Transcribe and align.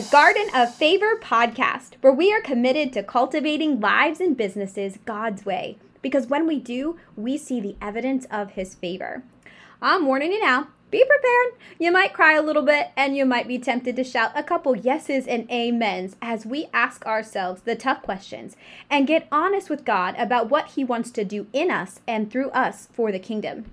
The 0.00 0.08
Garden 0.10 0.48
of 0.54 0.74
Favor 0.74 1.18
podcast, 1.20 1.96
where 2.00 2.10
we 2.10 2.32
are 2.32 2.40
committed 2.40 2.90
to 2.94 3.02
cultivating 3.02 3.80
lives 3.80 4.18
and 4.18 4.34
businesses 4.34 4.98
God's 5.04 5.44
way. 5.44 5.76
Because 6.00 6.26
when 6.26 6.46
we 6.46 6.58
do, 6.58 6.96
we 7.16 7.36
see 7.36 7.60
the 7.60 7.76
evidence 7.82 8.26
of 8.30 8.52
His 8.52 8.74
favor. 8.74 9.24
I'm 9.82 10.06
warning 10.06 10.32
you 10.32 10.40
now. 10.40 10.68
Be 10.90 11.04
prepared. 11.04 11.60
You 11.78 11.92
might 11.92 12.14
cry 12.14 12.32
a 12.32 12.40
little 12.40 12.62
bit 12.62 12.92
and 12.96 13.14
you 13.14 13.26
might 13.26 13.46
be 13.46 13.58
tempted 13.58 13.94
to 13.96 14.02
shout 14.02 14.32
a 14.34 14.42
couple 14.42 14.74
yeses 14.74 15.26
and 15.26 15.46
amens 15.50 16.16
as 16.22 16.46
we 16.46 16.68
ask 16.72 17.04
ourselves 17.04 17.60
the 17.60 17.76
tough 17.76 18.00
questions 18.00 18.56
and 18.88 19.06
get 19.06 19.28
honest 19.30 19.68
with 19.68 19.84
God 19.84 20.14
about 20.16 20.48
what 20.48 20.68
He 20.68 20.82
wants 20.82 21.10
to 21.10 21.26
do 21.26 21.46
in 21.52 21.70
us 21.70 22.00
and 22.08 22.30
through 22.30 22.48
us 22.52 22.88
for 22.94 23.12
the 23.12 23.18
kingdom. 23.18 23.66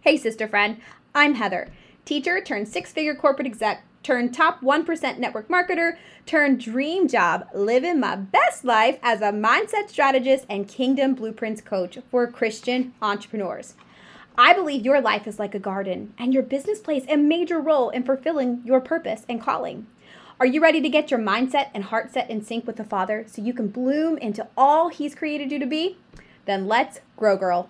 Hey, 0.00 0.16
sister 0.16 0.48
friend, 0.48 0.80
I'm 1.14 1.34
Heather, 1.34 1.68
teacher 2.06 2.40
turned 2.40 2.66
six 2.66 2.92
figure 2.92 3.14
corporate 3.14 3.46
exec 3.46 3.84
turn 4.02 4.32
top 4.32 4.60
1% 4.62 5.18
network 5.18 5.48
marketer, 5.48 5.96
turn 6.26 6.56
dream 6.56 7.08
job, 7.08 7.46
living 7.54 8.00
my 8.00 8.16
best 8.16 8.64
life 8.64 8.98
as 9.02 9.20
a 9.20 9.32
mindset 9.32 9.88
strategist 9.88 10.46
and 10.48 10.68
kingdom 10.68 11.14
blueprints 11.14 11.60
coach 11.60 11.98
for 12.10 12.26
Christian 12.26 12.94
entrepreneurs. 13.02 13.74
I 14.38 14.54
believe 14.54 14.84
your 14.84 15.00
life 15.00 15.26
is 15.26 15.38
like 15.38 15.54
a 15.54 15.58
garden, 15.58 16.14
and 16.16 16.32
your 16.32 16.42
business 16.42 16.78
plays 16.78 17.04
a 17.08 17.16
major 17.16 17.60
role 17.60 17.90
in 17.90 18.04
fulfilling 18.04 18.62
your 18.64 18.80
purpose 18.80 19.26
and 19.28 19.40
calling. 19.40 19.86
Are 20.38 20.46
you 20.46 20.62
ready 20.62 20.80
to 20.80 20.88
get 20.88 21.10
your 21.10 21.20
mindset 21.20 21.68
and 21.74 21.84
heart 21.84 22.10
set 22.10 22.30
in 22.30 22.42
sync 22.42 22.66
with 22.66 22.76
the 22.76 22.84
Father 22.84 23.24
so 23.26 23.42
you 23.42 23.52
can 23.52 23.68
bloom 23.68 24.16
into 24.16 24.48
all 24.56 24.88
He's 24.88 25.14
created 25.14 25.52
you 25.52 25.58
to 25.58 25.66
be? 25.66 25.98
Then 26.46 26.66
let's 26.66 27.00
grow, 27.18 27.36
girl. 27.36 27.68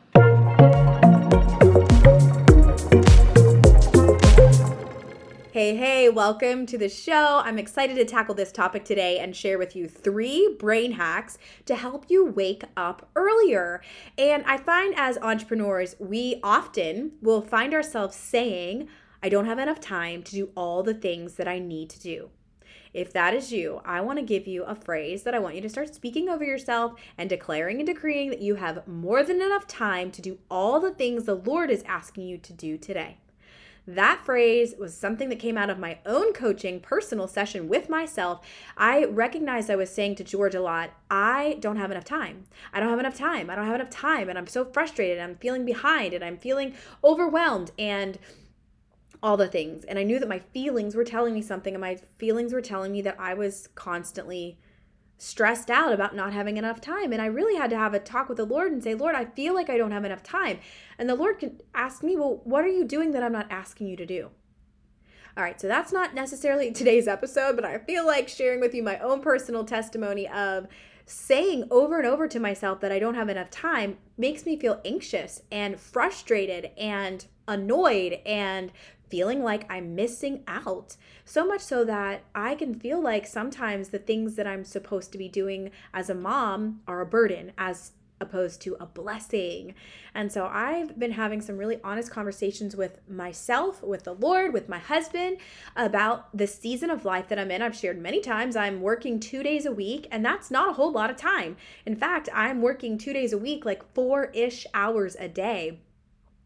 Hey, 5.61 5.77
hey, 5.77 6.09
welcome 6.09 6.65
to 6.65 6.79
the 6.79 6.89
show. 6.89 7.43
I'm 7.45 7.59
excited 7.59 7.97
to 7.97 8.07
tackle 8.07 8.35
this 8.35 8.51
topic 8.51 8.83
today 8.83 9.19
and 9.19 9.37
share 9.37 9.59
with 9.59 9.77
you 9.77 9.89
three 9.89 10.57
brain 10.59 10.93
hacks 10.93 11.37
to 11.67 11.77
help 11.77 12.07
you 12.09 12.25
wake 12.25 12.65
up 12.79 13.11
earlier. 13.15 13.83
And 14.17 14.43
I 14.47 14.57
find 14.57 14.95
as 14.97 15.19
entrepreneurs, 15.19 15.97
we 15.99 16.41
often 16.43 17.13
will 17.21 17.43
find 17.43 17.75
ourselves 17.75 18.17
saying, 18.17 18.89
I 19.23 19.29
don't 19.29 19.45
have 19.45 19.59
enough 19.59 19.81
time 19.81 20.23
to 20.23 20.33
do 20.35 20.49
all 20.57 20.83
the 20.83 20.95
things 20.95 21.35
that 21.35 21.47
I 21.47 21.59
need 21.59 21.91
to 21.91 22.01
do. 22.01 22.31
If 22.95 23.13
that 23.13 23.35
is 23.35 23.53
you, 23.53 23.83
I 23.85 24.01
want 24.01 24.19
to 24.19 24.25
give 24.25 24.47
you 24.47 24.65
a 24.65 24.75
phrase 24.75 25.25
that 25.25 25.35
I 25.35 25.41
want 25.41 25.57
you 25.57 25.61
to 25.61 25.69
start 25.69 25.95
speaking 25.95 26.31
over 26.31 26.43
yourself 26.43 26.95
and 27.19 27.29
declaring 27.29 27.81
and 27.81 27.87
decreeing 27.87 28.31
that 28.31 28.41
you 28.41 28.55
have 28.55 28.89
more 28.89 29.23
than 29.23 29.43
enough 29.43 29.67
time 29.67 30.11
to 30.13 30.23
do 30.23 30.39
all 30.51 30.81
the 30.81 30.95
things 30.95 31.25
the 31.25 31.35
Lord 31.35 31.71
is 31.71 31.85
asking 31.87 32.29
you 32.29 32.39
to 32.39 32.55
do 32.55 32.79
today. 32.79 33.19
That 33.87 34.25
phrase 34.25 34.75
was 34.79 34.97
something 34.97 35.29
that 35.31 35.39
came 35.39 35.59
out 35.59 35.71
of 35.71 35.79
my 35.79 35.99
own 36.07 36.33
coaching 36.33 36.81
personal 36.81 37.27
session 37.27 37.69
with 37.69 37.89
myself. 37.89 38.47
I 38.77 39.05
recognized 39.05 39.71
I 39.71 39.77
was 39.77 39.91
saying 39.91 40.17
to 40.17 40.25
George 40.25 40.55
a 40.55 40.61
lot, 40.61 40.91
I 41.11 41.57
don't 41.61 41.77
have 41.77 41.91
enough 41.91 42.05
time. 42.05 42.45
I 42.73 42.81
don't 42.81 42.91
have 42.91 43.01
enough 43.01 43.17
time. 43.17 43.51
I 43.51 43.57
don't 43.57 43.67
have 43.67 43.75
enough 43.75 43.91
time. 43.91 44.29
And 44.29 44.39
I'm 44.39 44.47
so 44.47 44.65
frustrated. 44.65 45.19
I'm 45.19 45.37
feeling 45.37 45.65
behind 45.65 46.15
and 46.15 46.25
I'm 46.25 46.39
feeling 46.39 46.75
overwhelmed 47.03 47.73
and 47.79 48.19
all 49.23 49.37
the 49.37 49.49
things. 49.49 49.85
And 49.85 49.99
I 49.99 50.03
knew 50.03 50.19
that 50.19 50.29
my 50.29 50.39
feelings 50.39 50.95
were 50.95 51.05
telling 51.05 51.35
me 51.35 51.43
something, 51.43 51.75
and 51.75 51.81
my 51.81 51.97
feelings 52.19 52.53
were 52.53 52.63
telling 52.63 52.93
me 52.93 53.03
that 53.03 53.17
I 53.19 53.35
was 53.35 53.69
constantly 53.75 54.59
stressed 55.21 55.71
out 55.71 55.93
about 55.93 56.17
not 56.17 56.33
having 56.33 56.57
enough 56.57 56.81
time. 56.81 57.13
And 57.13 57.21
I 57.21 57.27
really 57.27 57.55
had 57.55 57.69
to 57.71 57.77
have 57.77 57.93
a 57.93 57.99
talk 57.99 58.29
with 58.29 58.39
the 58.39 58.47
Lord 58.47 58.73
and 58.73 58.83
say, 58.83 58.95
Lord, 58.95 59.15
I 59.15 59.27
feel 59.27 59.55
like 59.55 59.69
I 59.69 59.77
don't 59.77 59.91
have 59.91 60.05
enough 60.05 60.23
time. 60.23 60.59
And 60.99 61.09
the 61.09 61.15
Lord 61.15 61.39
could 61.39 61.63
ask 61.75 62.03
me, 62.03 62.17
Well, 62.17 62.41
what 62.45 62.65
are 62.65 62.69
you 62.69 62.85
doing 62.85 63.13
that 63.13 63.23
I'm 63.23 63.33
not 63.33 63.51
asking 63.51 63.89
you 63.89 63.97
to 63.97 64.07
do? 64.07 64.31
All 65.37 65.45
right, 65.45 65.61
so 65.61 65.69
that's 65.69 65.93
not 65.93 66.15
necessarily 66.15 66.73
today's 66.73 67.07
episode, 67.07 67.55
but 67.55 67.67
I 67.67 67.79
feel 67.79 68.07
like 68.07 68.29
sharing 68.29 68.61
with 68.61 68.75
you 68.75 68.83
my 68.83 68.99
own 68.99 69.21
personal 69.21 69.65
testimony 69.65 70.27
of 70.27 70.67
saying 71.05 71.65
over 71.71 71.99
and 71.99 72.07
over 72.07 72.27
to 72.27 72.41
myself 72.41 72.81
that 72.81 72.93
I 72.93 72.99
don't 72.99 73.15
have 73.15 73.29
enough 73.29 73.51
time 73.51 73.99
makes 74.17 74.47
me 74.47 74.59
feel 74.59 74.81
anxious 74.85 75.43
and 75.51 75.79
frustrated 75.79 76.71
and 76.79 77.27
annoyed 77.47 78.21
and 78.25 78.73
feeling 79.11 79.43
like 79.43 79.71
I'm 79.71 79.95
missing 79.95 80.45
out. 80.47 80.97
So 81.25 81.47
much 81.47 81.61
so 81.61 81.85
that 81.85 82.23
I 82.35 82.55
can 82.55 82.75
feel 82.75 83.01
like 83.01 83.27
sometimes 83.27 83.89
the 83.89 83.99
things 83.99 84.37
that 84.37 84.47
I'm 84.47 84.65
supposed 84.65 85.13
to 85.13 85.19
be 85.19 85.29
doing 85.29 85.71
as 85.93 86.09
a 86.09 86.15
mom 86.15 86.81
are 86.87 87.01
a 87.01 87.07
burden, 87.07 87.53
as 87.59 87.93
opposed 88.23 88.61
to 88.61 88.77
a 88.79 88.85
blessing. 88.85 89.75
And 90.15 90.31
so 90.31 90.45
I've 90.45 90.99
been 90.99 91.13
having 91.13 91.41
some 91.41 91.57
really 91.57 91.81
honest 91.83 92.11
conversations 92.11 92.77
with 92.77 93.01
myself, 93.09 93.83
with 93.83 94.05
the 94.05 94.13
Lord, 94.13 94.53
with 94.53 94.69
my 94.69 94.79
husband 94.79 95.39
about 95.75 96.37
the 96.37 96.47
season 96.47 96.91
of 96.91 97.07
life 97.07 97.29
that 97.29 97.39
I'm 97.39 97.51
in. 97.51 97.63
I've 97.63 97.75
shared 97.75 97.99
many 97.99 98.21
times 98.21 98.57
I'm 98.57 98.83
working 98.83 99.21
2 99.21 99.43
days 99.43 99.65
a 99.65 99.73
week 99.73 100.07
and 100.11 100.23
that's 100.23 100.51
not 100.51 100.69
a 100.69 100.75
whole 100.75 100.93
lot 100.93 101.09
of 101.09 101.17
time. 101.17 101.57
In 101.87 101.97
fact, 101.97 102.29
I'm 102.35 102.61
working 102.61 102.99
2 102.99 103.15
days 103.15 103.33
a 103.33 103.39
week 103.39 103.65
like 103.65 103.95
4ish 103.95 104.67
hours 104.75 105.17
a 105.19 105.27
day. 105.27 105.81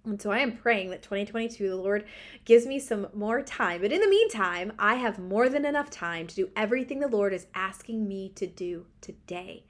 And 0.04 0.20
so 0.20 0.30
I 0.30 0.40
am 0.40 0.56
praying 0.56 0.90
that 0.90 1.02
2022, 1.02 1.68
the 1.68 1.76
Lord 1.76 2.04
gives 2.44 2.66
me 2.66 2.78
some 2.78 3.08
more 3.14 3.40
time. 3.40 3.80
But 3.80 3.92
in 3.92 4.00
the 4.00 4.08
meantime, 4.08 4.72
I 4.78 4.96
have 4.96 5.18
more 5.18 5.48
than 5.48 5.64
enough 5.64 5.88
time 5.88 6.26
to 6.26 6.34
do 6.34 6.50
everything 6.54 7.00
the 7.00 7.08
Lord 7.08 7.32
is 7.32 7.46
asking 7.54 8.06
me 8.06 8.30
to 8.36 8.46
do 8.46 8.84
today 9.00 9.64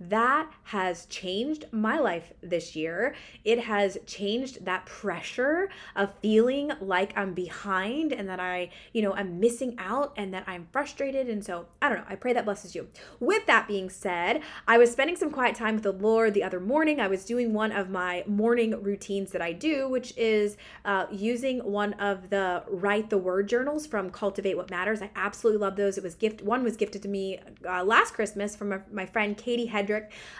that 0.00 0.50
has 0.64 1.06
changed 1.06 1.64
my 1.72 1.98
life 1.98 2.32
this 2.40 2.76
year. 2.76 3.14
It 3.44 3.64
has 3.64 3.98
changed 4.06 4.64
that 4.64 4.86
pressure 4.86 5.68
of 5.96 6.14
feeling 6.20 6.72
like 6.80 7.16
I'm 7.16 7.34
behind 7.34 8.12
and 8.12 8.28
that 8.28 8.38
I, 8.38 8.70
you 8.92 9.02
know, 9.02 9.14
I'm 9.14 9.40
missing 9.40 9.74
out 9.78 10.12
and 10.16 10.32
that 10.34 10.44
I'm 10.46 10.68
frustrated. 10.72 11.28
And 11.28 11.44
so, 11.44 11.66
I 11.82 11.88
don't 11.88 11.98
know, 11.98 12.04
I 12.08 12.14
pray 12.14 12.32
that 12.32 12.44
blesses 12.44 12.74
you. 12.74 12.88
With 13.18 13.46
that 13.46 13.66
being 13.66 13.90
said, 13.90 14.42
I 14.66 14.78
was 14.78 14.92
spending 14.92 15.16
some 15.16 15.30
quiet 15.30 15.56
time 15.56 15.74
with 15.74 15.82
the 15.84 15.92
Lord 15.92 16.34
the 16.34 16.44
other 16.44 16.60
morning. 16.60 17.00
I 17.00 17.08
was 17.08 17.24
doing 17.24 17.52
one 17.52 17.72
of 17.72 17.90
my 17.90 18.22
morning 18.26 18.80
routines 18.82 19.32
that 19.32 19.42
I 19.42 19.52
do, 19.52 19.88
which 19.88 20.16
is 20.16 20.56
uh, 20.84 21.06
using 21.10 21.58
one 21.58 21.94
of 21.94 22.30
the 22.30 22.62
Write 22.68 23.10
the 23.10 23.18
Word 23.18 23.48
journals 23.48 23.86
from 23.86 24.10
Cultivate 24.10 24.56
What 24.56 24.70
Matters. 24.70 25.02
I 25.02 25.10
absolutely 25.16 25.60
love 25.60 25.76
those. 25.76 25.98
It 25.98 26.04
was 26.04 26.14
gift 26.14 26.42
one 26.42 26.62
was 26.62 26.76
gifted 26.76 27.02
to 27.02 27.08
me 27.08 27.40
uh, 27.68 27.82
last 27.82 28.14
Christmas 28.14 28.54
from 28.54 28.68
my, 28.68 28.80
my 28.92 29.06
friend 29.06 29.36
Katie 29.36 29.66
Head 29.66 29.87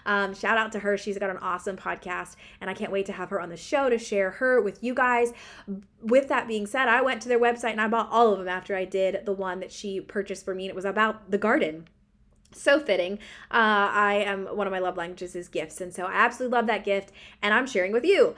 Um, 0.06 0.34
shout 0.34 0.58
out 0.58 0.72
to 0.72 0.80
her. 0.80 0.96
She's 0.96 1.18
got 1.18 1.30
an 1.30 1.38
awesome 1.38 1.76
podcast, 1.76 2.36
and 2.60 2.68
I 2.68 2.74
can't 2.74 2.92
wait 2.92 3.06
to 3.06 3.12
have 3.12 3.30
her 3.30 3.40
on 3.40 3.48
the 3.48 3.56
show 3.56 3.88
to 3.88 3.98
share 3.98 4.32
her 4.32 4.60
with 4.60 4.82
you 4.82 4.94
guys. 4.94 5.32
With 6.02 6.28
that 6.28 6.46
being 6.46 6.66
said, 6.66 6.88
I 6.88 7.02
went 7.02 7.22
to 7.22 7.28
their 7.28 7.40
website 7.40 7.72
and 7.72 7.80
I 7.80 7.88
bought 7.88 8.08
all 8.10 8.32
of 8.32 8.38
them 8.38 8.48
after 8.48 8.76
I 8.76 8.84
did 8.84 9.24
the 9.24 9.32
one 9.32 9.60
that 9.60 9.72
she 9.72 10.00
purchased 10.00 10.44
for 10.44 10.54
me, 10.54 10.64
and 10.64 10.70
it 10.70 10.76
was 10.76 10.84
about 10.84 11.30
the 11.30 11.38
garden 11.38 11.88
so 12.52 12.80
fitting. 12.80 13.14
Uh, 13.50 13.92
I 13.92 14.22
am 14.26 14.46
one 14.46 14.66
of 14.66 14.70
my 14.70 14.78
love 14.78 14.96
languages 14.96 15.36
is 15.36 15.48
gifts, 15.48 15.80
and 15.80 15.92
so 15.92 16.06
I 16.06 16.12
absolutely 16.12 16.56
love 16.56 16.66
that 16.66 16.84
gift, 16.84 17.12
and 17.42 17.52
I'm 17.52 17.66
sharing 17.66 17.92
with 17.92 18.04
you 18.04 18.34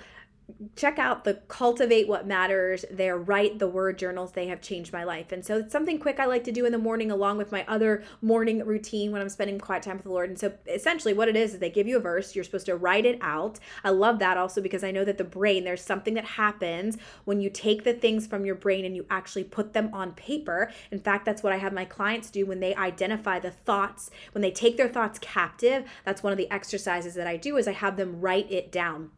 check 0.77 0.99
out 0.99 1.25
the 1.25 1.35
cultivate 1.49 2.09
what 2.09 2.27
matters. 2.27 2.85
Their 2.91 3.17
write 3.17 3.59
the 3.59 3.69
word 3.69 3.99
journals. 3.99 4.33
They 4.33 4.47
have 4.49 4.61
changed 4.61 4.93
my 4.93 5.05
life. 5.05 5.33
And 5.33 5.45
so 5.45 5.59
it's 5.59 5.73
something 5.73 5.99
quick 5.99 6.21
i 6.21 6.27
like 6.27 6.45
to 6.45 6.53
do 6.53 6.67
in 6.67 6.73
the 6.73 6.79
morning 6.79 7.11
along 7.11 7.39
with 7.39 7.53
my 7.53 7.65
other 7.67 8.03
morning 8.23 8.65
routine 8.65 9.13
when 9.13 9.21
i'm 9.21 9.29
spending 9.29 9.59
quiet 9.59 9.83
time 9.83 9.97
with 9.97 10.05
the 10.05 10.11
lord. 10.11 10.31
And 10.31 10.39
so 10.39 10.53
essentially 10.67 11.15
what 11.15 11.29
it 11.29 11.37
is 11.37 11.55
is 11.55 11.61
they 11.61 11.71
give 11.71 11.87
you 11.87 11.97
a 11.97 12.01
verse. 12.01 12.35
You're 12.35 12.45
supposed 12.45 12.67
to 12.67 12.77
write 12.77 13.07
it 13.07 13.19
out. 13.21 13.59
I 13.85 13.91
love 13.91 14.19
that 14.21 14.37
also 14.37 14.61
because 14.61 14.85
i 14.85 14.91
know 14.91 15.05
that 15.05 15.19
the 15.19 15.25
brain 15.25 15.65
there's 15.65 15.83
something 15.83 16.15
that 16.15 16.25
happens 16.25 16.97
when 17.25 17.41
you 17.41 17.51
take 17.51 17.85
the 17.85 17.95
things 17.95 18.27
from 18.27 18.45
your 18.45 18.55
brain 18.55 18.85
and 18.85 18.97
you 18.97 19.07
actually 19.11 19.45
put 19.45 19.73
them 19.73 19.91
on 19.93 20.13
paper. 20.13 20.71
In 20.91 21.01
fact 21.01 21.25
that's 21.25 21.43
what 21.43 21.53
i 21.53 21.57
have 21.57 21.73
my 21.73 21.85
clients 21.85 22.31
do 22.31 22.47
when 22.47 22.61
they 22.61 22.75
identify 22.75 23.39
the 23.39 23.51
thoughts 23.51 24.11
when 24.33 24.43
they 24.43 24.51
take 24.51 24.77
their 24.77 24.89
thoughts 24.89 25.19
captive. 25.21 25.85
That's 26.05 26.23
one 26.23 26.33
of 26.33 26.39
the 26.39 26.51
exercises 26.51 27.15
that 27.15 27.27
i 27.27 27.37
do 27.37 27.57
is 27.57 27.69
i 27.69 27.73
have 27.73 27.97
them 27.97 28.21
write 28.21 28.51
it 28.51 28.73
down 28.73 29.11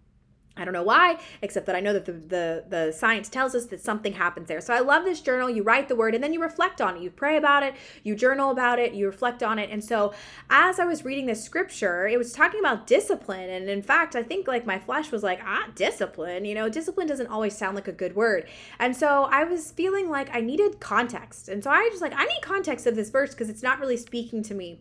I 0.56 0.64
don't 0.64 0.74
know 0.74 0.82
why, 0.82 1.18
except 1.40 1.64
that 1.66 1.74
I 1.74 1.80
know 1.80 1.94
that 1.94 2.04
the, 2.04 2.12
the, 2.12 2.64
the 2.68 2.92
science 2.92 3.30
tells 3.30 3.54
us 3.54 3.66
that 3.66 3.80
something 3.80 4.12
happens 4.12 4.48
there. 4.48 4.60
So 4.60 4.74
I 4.74 4.80
love 4.80 5.04
this 5.04 5.22
journal. 5.22 5.48
You 5.48 5.62
write 5.62 5.88
the 5.88 5.96
word 5.96 6.14
and 6.14 6.22
then 6.22 6.34
you 6.34 6.42
reflect 6.42 6.80
on 6.82 6.96
it. 6.96 7.02
You 7.02 7.10
pray 7.10 7.38
about 7.38 7.62
it, 7.62 7.74
you 8.02 8.14
journal 8.14 8.50
about 8.50 8.78
it, 8.78 8.92
you 8.92 9.06
reflect 9.06 9.42
on 9.42 9.58
it. 9.58 9.70
And 9.70 9.82
so 9.82 10.12
as 10.50 10.78
I 10.78 10.84
was 10.84 11.04
reading 11.04 11.24
this 11.24 11.42
scripture, 11.42 12.06
it 12.06 12.18
was 12.18 12.32
talking 12.32 12.60
about 12.60 12.86
discipline. 12.86 13.48
And 13.48 13.70
in 13.70 13.82
fact, 13.82 14.14
I 14.14 14.22
think 14.22 14.46
like 14.46 14.66
my 14.66 14.78
flesh 14.78 15.10
was 15.10 15.22
like, 15.22 15.40
ah, 15.42 15.68
discipline. 15.74 16.44
You 16.44 16.54
know, 16.54 16.68
discipline 16.68 17.06
doesn't 17.06 17.28
always 17.28 17.56
sound 17.56 17.74
like 17.74 17.88
a 17.88 17.92
good 17.92 18.14
word. 18.14 18.46
And 18.78 18.94
so 18.94 19.24
I 19.30 19.44
was 19.44 19.70
feeling 19.72 20.10
like 20.10 20.28
I 20.34 20.40
needed 20.40 20.80
context. 20.80 21.48
And 21.48 21.64
so 21.64 21.70
I 21.70 21.88
just 21.90 22.02
like, 22.02 22.14
I 22.14 22.26
need 22.26 22.42
context 22.42 22.86
of 22.86 22.94
this 22.94 23.08
verse 23.08 23.30
because 23.30 23.48
it's 23.48 23.62
not 23.62 23.80
really 23.80 23.96
speaking 23.96 24.42
to 24.44 24.54
me. 24.54 24.80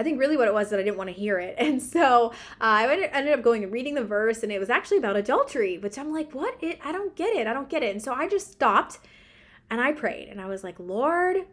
I 0.00 0.02
think 0.02 0.18
really 0.18 0.38
what 0.38 0.48
it 0.48 0.54
was 0.54 0.70
that 0.70 0.80
I 0.80 0.82
didn't 0.82 0.96
want 0.96 1.10
to 1.10 1.14
hear 1.14 1.38
it. 1.38 1.56
And 1.70 1.82
so 1.82 2.30
uh, 2.30 2.32
I 2.60 3.10
ended 3.12 3.34
up 3.34 3.42
going 3.42 3.62
and 3.62 3.72
reading 3.72 3.94
the 3.94 4.02
verse, 4.02 4.42
and 4.42 4.50
it 4.50 4.58
was 4.58 4.70
actually 4.70 4.96
about 4.96 5.14
adultery, 5.14 5.76
which 5.78 5.98
I'm 5.98 6.12
like, 6.12 6.32
what? 6.32 6.56
It, 6.62 6.80
I 6.82 6.90
don't 6.90 7.14
get 7.14 7.34
it. 7.36 7.46
I 7.46 7.52
don't 7.52 7.68
get 7.68 7.82
it. 7.82 7.92
And 7.92 8.02
so 8.02 8.12
I 8.12 8.26
just 8.26 8.50
stopped 8.50 8.98
and 9.70 9.80
I 9.80 9.92
prayed 9.92 10.28
and 10.28 10.40
I 10.40 10.46
was 10.46 10.64
like, 10.64 10.78
Lord, 10.78 11.46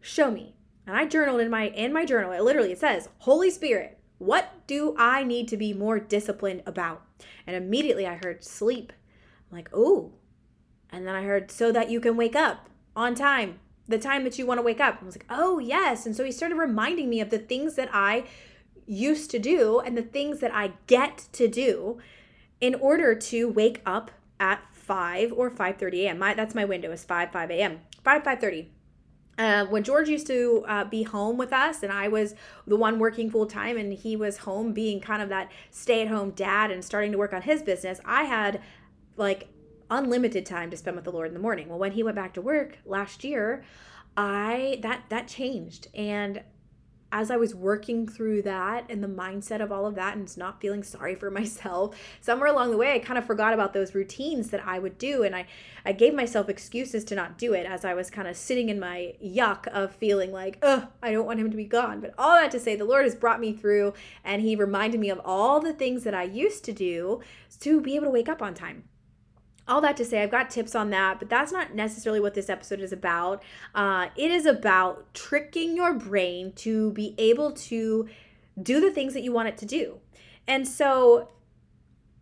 show 0.00 0.30
me. 0.30 0.56
And 0.86 0.96
I 0.96 1.04
journaled 1.04 1.40
in 1.40 1.50
my 1.50 1.68
in 1.68 1.92
my 1.92 2.04
journal. 2.04 2.32
It 2.32 2.42
literally 2.42 2.72
it 2.72 2.78
says, 2.78 3.08
Holy 3.18 3.50
Spirit, 3.50 3.98
what 4.18 4.66
do 4.66 4.94
I 4.98 5.22
need 5.22 5.46
to 5.48 5.56
be 5.56 5.72
more 5.72 6.00
disciplined 6.00 6.62
about? 6.66 7.02
And 7.46 7.54
immediately 7.54 8.06
I 8.06 8.18
heard 8.22 8.42
sleep. 8.42 8.92
I'm 9.50 9.56
like, 9.56 9.70
oh. 9.72 10.12
And 10.90 11.06
then 11.06 11.14
I 11.14 11.22
heard 11.22 11.50
so 11.50 11.70
that 11.70 11.90
you 11.90 12.00
can 12.00 12.16
wake 12.16 12.34
up 12.34 12.68
on 12.96 13.14
time 13.14 13.60
the 13.90 13.98
time 13.98 14.24
that 14.24 14.38
you 14.38 14.46
want 14.46 14.58
to 14.58 14.62
wake 14.62 14.80
up. 14.80 14.98
I 15.02 15.04
was 15.04 15.16
like, 15.16 15.26
oh, 15.28 15.58
yes. 15.58 16.06
And 16.06 16.14
so 16.16 16.24
he 16.24 16.32
started 16.32 16.54
reminding 16.54 17.10
me 17.10 17.20
of 17.20 17.30
the 17.30 17.38
things 17.38 17.74
that 17.74 17.90
I 17.92 18.24
used 18.86 19.30
to 19.32 19.38
do 19.38 19.80
and 19.80 19.96
the 19.96 20.02
things 20.02 20.40
that 20.40 20.54
I 20.54 20.72
get 20.86 21.28
to 21.32 21.48
do 21.48 21.98
in 22.60 22.74
order 22.76 23.14
to 23.14 23.48
wake 23.48 23.82
up 23.84 24.10
at 24.38 24.62
5 24.72 25.32
or 25.32 25.50
5.30 25.50 26.04
a.m. 26.04 26.18
My, 26.18 26.34
that's 26.34 26.54
my 26.54 26.64
window 26.64 26.90
is 26.92 27.04
5, 27.04 27.32
5 27.32 27.50
a.m. 27.50 27.80
5, 28.04 28.22
5.30. 28.22 28.66
Uh, 29.38 29.64
when 29.66 29.82
George 29.82 30.08
used 30.08 30.26
to 30.26 30.64
uh, 30.68 30.84
be 30.84 31.02
home 31.02 31.38
with 31.38 31.52
us 31.52 31.82
and 31.82 31.90
I 31.90 32.08
was 32.08 32.34
the 32.66 32.76
one 32.76 32.98
working 32.98 33.30
full 33.30 33.46
time 33.46 33.78
and 33.78 33.92
he 33.92 34.14
was 34.14 34.38
home 34.38 34.72
being 34.72 35.00
kind 35.00 35.22
of 35.22 35.30
that 35.30 35.50
stay 35.70 36.02
at 36.02 36.08
home 36.08 36.30
dad 36.32 36.70
and 36.70 36.84
starting 36.84 37.10
to 37.12 37.18
work 37.18 37.32
on 37.32 37.42
his 37.42 37.62
business, 37.62 38.00
I 38.04 38.24
had 38.24 38.60
like 39.16 39.48
unlimited 39.90 40.46
time 40.46 40.70
to 40.70 40.76
spend 40.76 40.96
with 40.96 41.04
the 41.04 41.12
Lord 41.12 41.28
in 41.28 41.34
the 41.34 41.40
morning. 41.40 41.68
Well, 41.68 41.78
when 41.78 41.92
he 41.92 42.02
went 42.02 42.16
back 42.16 42.34
to 42.34 42.40
work 42.40 42.78
last 42.84 43.24
year, 43.24 43.64
I 44.16 44.78
that 44.82 45.04
that 45.08 45.28
changed 45.28 45.88
and 45.94 46.42
as 47.12 47.30
I 47.30 47.36
was 47.36 47.54
working 47.54 48.06
through 48.06 48.42
that 48.42 48.84
and 48.88 49.02
the 49.02 49.08
mindset 49.08 49.60
of 49.60 49.72
all 49.72 49.84
of 49.84 49.96
that 49.96 50.16
and 50.16 50.36
not 50.38 50.60
feeling 50.60 50.82
sorry 50.82 51.14
for 51.14 51.30
myself, 51.30 51.96
somewhere 52.20 52.48
along 52.48 52.70
the 52.70 52.76
way 52.76 52.94
I 52.94 52.98
kind 53.00 53.18
of 53.18 53.24
forgot 53.24 53.52
about 53.52 53.72
those 53.72 53.94
routines 53.94 54.50
that 54.50 54.64
I 54.64 54.78
would 54.78 54.98
do 54.98 55.22
and 55.22 55.34
I 55.34 55.46
I 55.84 55.92
gave 55.92 56.14
myself 56.14 56.48
excuses 56.48 57.04
to 57.04 57.14
not 57.14 57.38
do 57.38 57.54
it 57.54 57.66
as 57.66 57.84
I 57.84 57.94
was 57.94 58.10
kind 58.10 58.28
of 58.28 58.36
sitting 58.36 58.68
in 58.68 58.78
my 58.78 59.14
yuck 59.24 59.66
of 59.68 59.94
feeling 59.94 60.30
like, 60.30 60.58
"Ugh, 60.62 60.86
I 61.02 61.10
don't 61.12 61.26
want 61.26 61.40
him 61.40 61.50
to 61.50 61.56
be 61.56 61.64
gone." 61.64 62.00
But 62.00 62.14
all 62.18 62.36
that 62.36 62.50
to 62.52 62.60
say 62.60 62.76
the 62.76 62.84
Lord 62.84 63.04
has 63.04 63.14
brought 63.14 63.40
me 63.40 63.52
through 63.52 63.94
and 64.22 64.42
he 64.42 64.54
reminded 64.54 65.00
me 65.00 65.10
of 65.10 65.20
all 65.24 65.60
the 65.60 65.72
things 65.72 66.04
that 66.04 66.14
I 66.14 66.24
used 66.24 66.64
to 66.64 66.72
do 66.72 67.20
to 67.60 67.80
be 67.80 67.96
able 67.96 68.06
to 68.06 68.10
wake 68.10 68.28
up 68.28 68.42
on 68.42 68.54
time 68.54 68.84
all 69.70 69.80
that 69.80 69.96
to 69.98 70.04
say, 70.04 70.22
I've 70.22 70.30
got 70.30 70.50
tips 70.50 70.74
on 70.74 70.90
that, 70.90 71.18
but 71.18 71.28
that's 71.28 71.52
not 71.52 71.74
necessarily 71.74 72.20
what 72.20 72.34
this 72.34 72.50
episode 72.50 72.80
is 72.80 72.92
about. 72.92 73.42
Uh, 73.74 74.08
it 74.16 74.30
is 74.30 74.46
about 74.46 75.14
tricking 75.14 75.76
your 75.76 75.94
brain 75.94 76.52
to 76.56 76.90
be 76.92 77.14
able 77.18 77.52
to 77.52 78.08
do 78.60 78.80
the 78.80 78.90
things 78.90 79.14
that 79.14 79.22
you 79.22 79.32
want 79.32 79.48
it 79.48 79.56
to 79.58 79.66
do. 79.66 79.98
And 80.46 80.66
so 80.66 81.28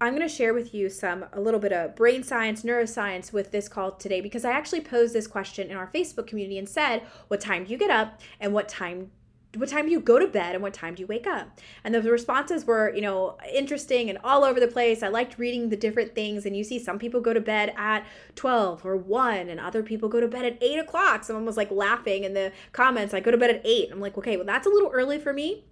I'm 0.00 0.15
going 0.15 0.27
to 0.29 0.33
share 0.33 0.55
with 0.55 0.75
you 0.75 0.89
some 0.89 1.25
a 1.33 1.41
little 1.41 1.59
bit 1.59 1.73
of 1.73 1.97
brain 1.97 2.23
science, 2.23 2.62
neuroscience 2.62 3.33
with 3.33 3.51
this 3.51 3.69
call 3.69 3.93
today 3.93 4.21
because 4.21 4.44
I 4.44 4.53
actually 4.53 4.83
posed 4.83 5.12
this 5.12 5.27
question 5.27 5.71
in 5.71 5.77
our 5.77 5.89
Facebook 5.89 6.29
community 6.29 6.59
and 6.59 6.69
said, 6.69 7.03
"What 7.27 7.41
time 7.41 7.65
do 7.65 7.73
you 7.73 7.79
get 7.79 7.91
up 7.91 8.21
and 8.39 8.53
what 8.53 8.69
time 8.69 9.11
what 9.58 9.69
time 9.69 9.87
do 9.87 9.90
you 9.90 10.00
go 10.00 10.19
to 10.19 10.26
bed 10.26 10.55
and 10.55 10.62
what 10.62 10.75
time 10.75 10.94
do 10.94 11.02
you 11.02 11.06
wake 11.06 11.26
up? 11.26 11.58
And 11.84 11.94
the 11.94 12.02
responses 12.02 12.64
were 12.64 12.94
you 12.94 13.02
know 13.02 13.37
interesting 13.52 14.08
and 14.08 14.19
all 14.25 14.44
over 14.44 14.60
the 14.60 14.69
place. 14.69 15.02
I 15.02 15.08
liked 15.08 15.38
reading 15.38 15.69
the 15.69 15.76
different 15.76 16.14
things 16.14 16.46
and 16.46 16.56
you 16.56 16.64
see 16.64 16.78
some 16.78 16.99
people 16.99 17.20
go 17.20 17.32
to 17.32 17.40
bed 17.40 17.72
at 17.76 18.06
12 18.37 18.84
or 18.84 18.96
1 18.96 19.49
and 19.49 19.60
other 19.60 19.82
people 19.82 20.08
go 20.08 20.20
to 20.20 20.28
bed 20.28 20.44
at 20.44 20.62
8 20.62 20.78
o'clock. 20.78 21.25
Someone 21.25 21.44
was 21.44 21.56
like 21.56 21.70
laughing 21.70 22.25
in 22.25 22.34
the 22.34 22.52
comments 22.72 23.14
i 23.14 23.20
go 23.20 23.31
to 23.31 23.37
bed 23.37 23.50
at 23.50 23.60
8 23.64 23.90
i'm 23.93 24.00
like 24.00 24.16
okay 24.16 24.37
well 24.37 24.46
that's 24.46 24.66
a 24.66 24.70
little 24.70 24.90
early 24.90 25.19
for 25.19 25.32
me 25.32 25.64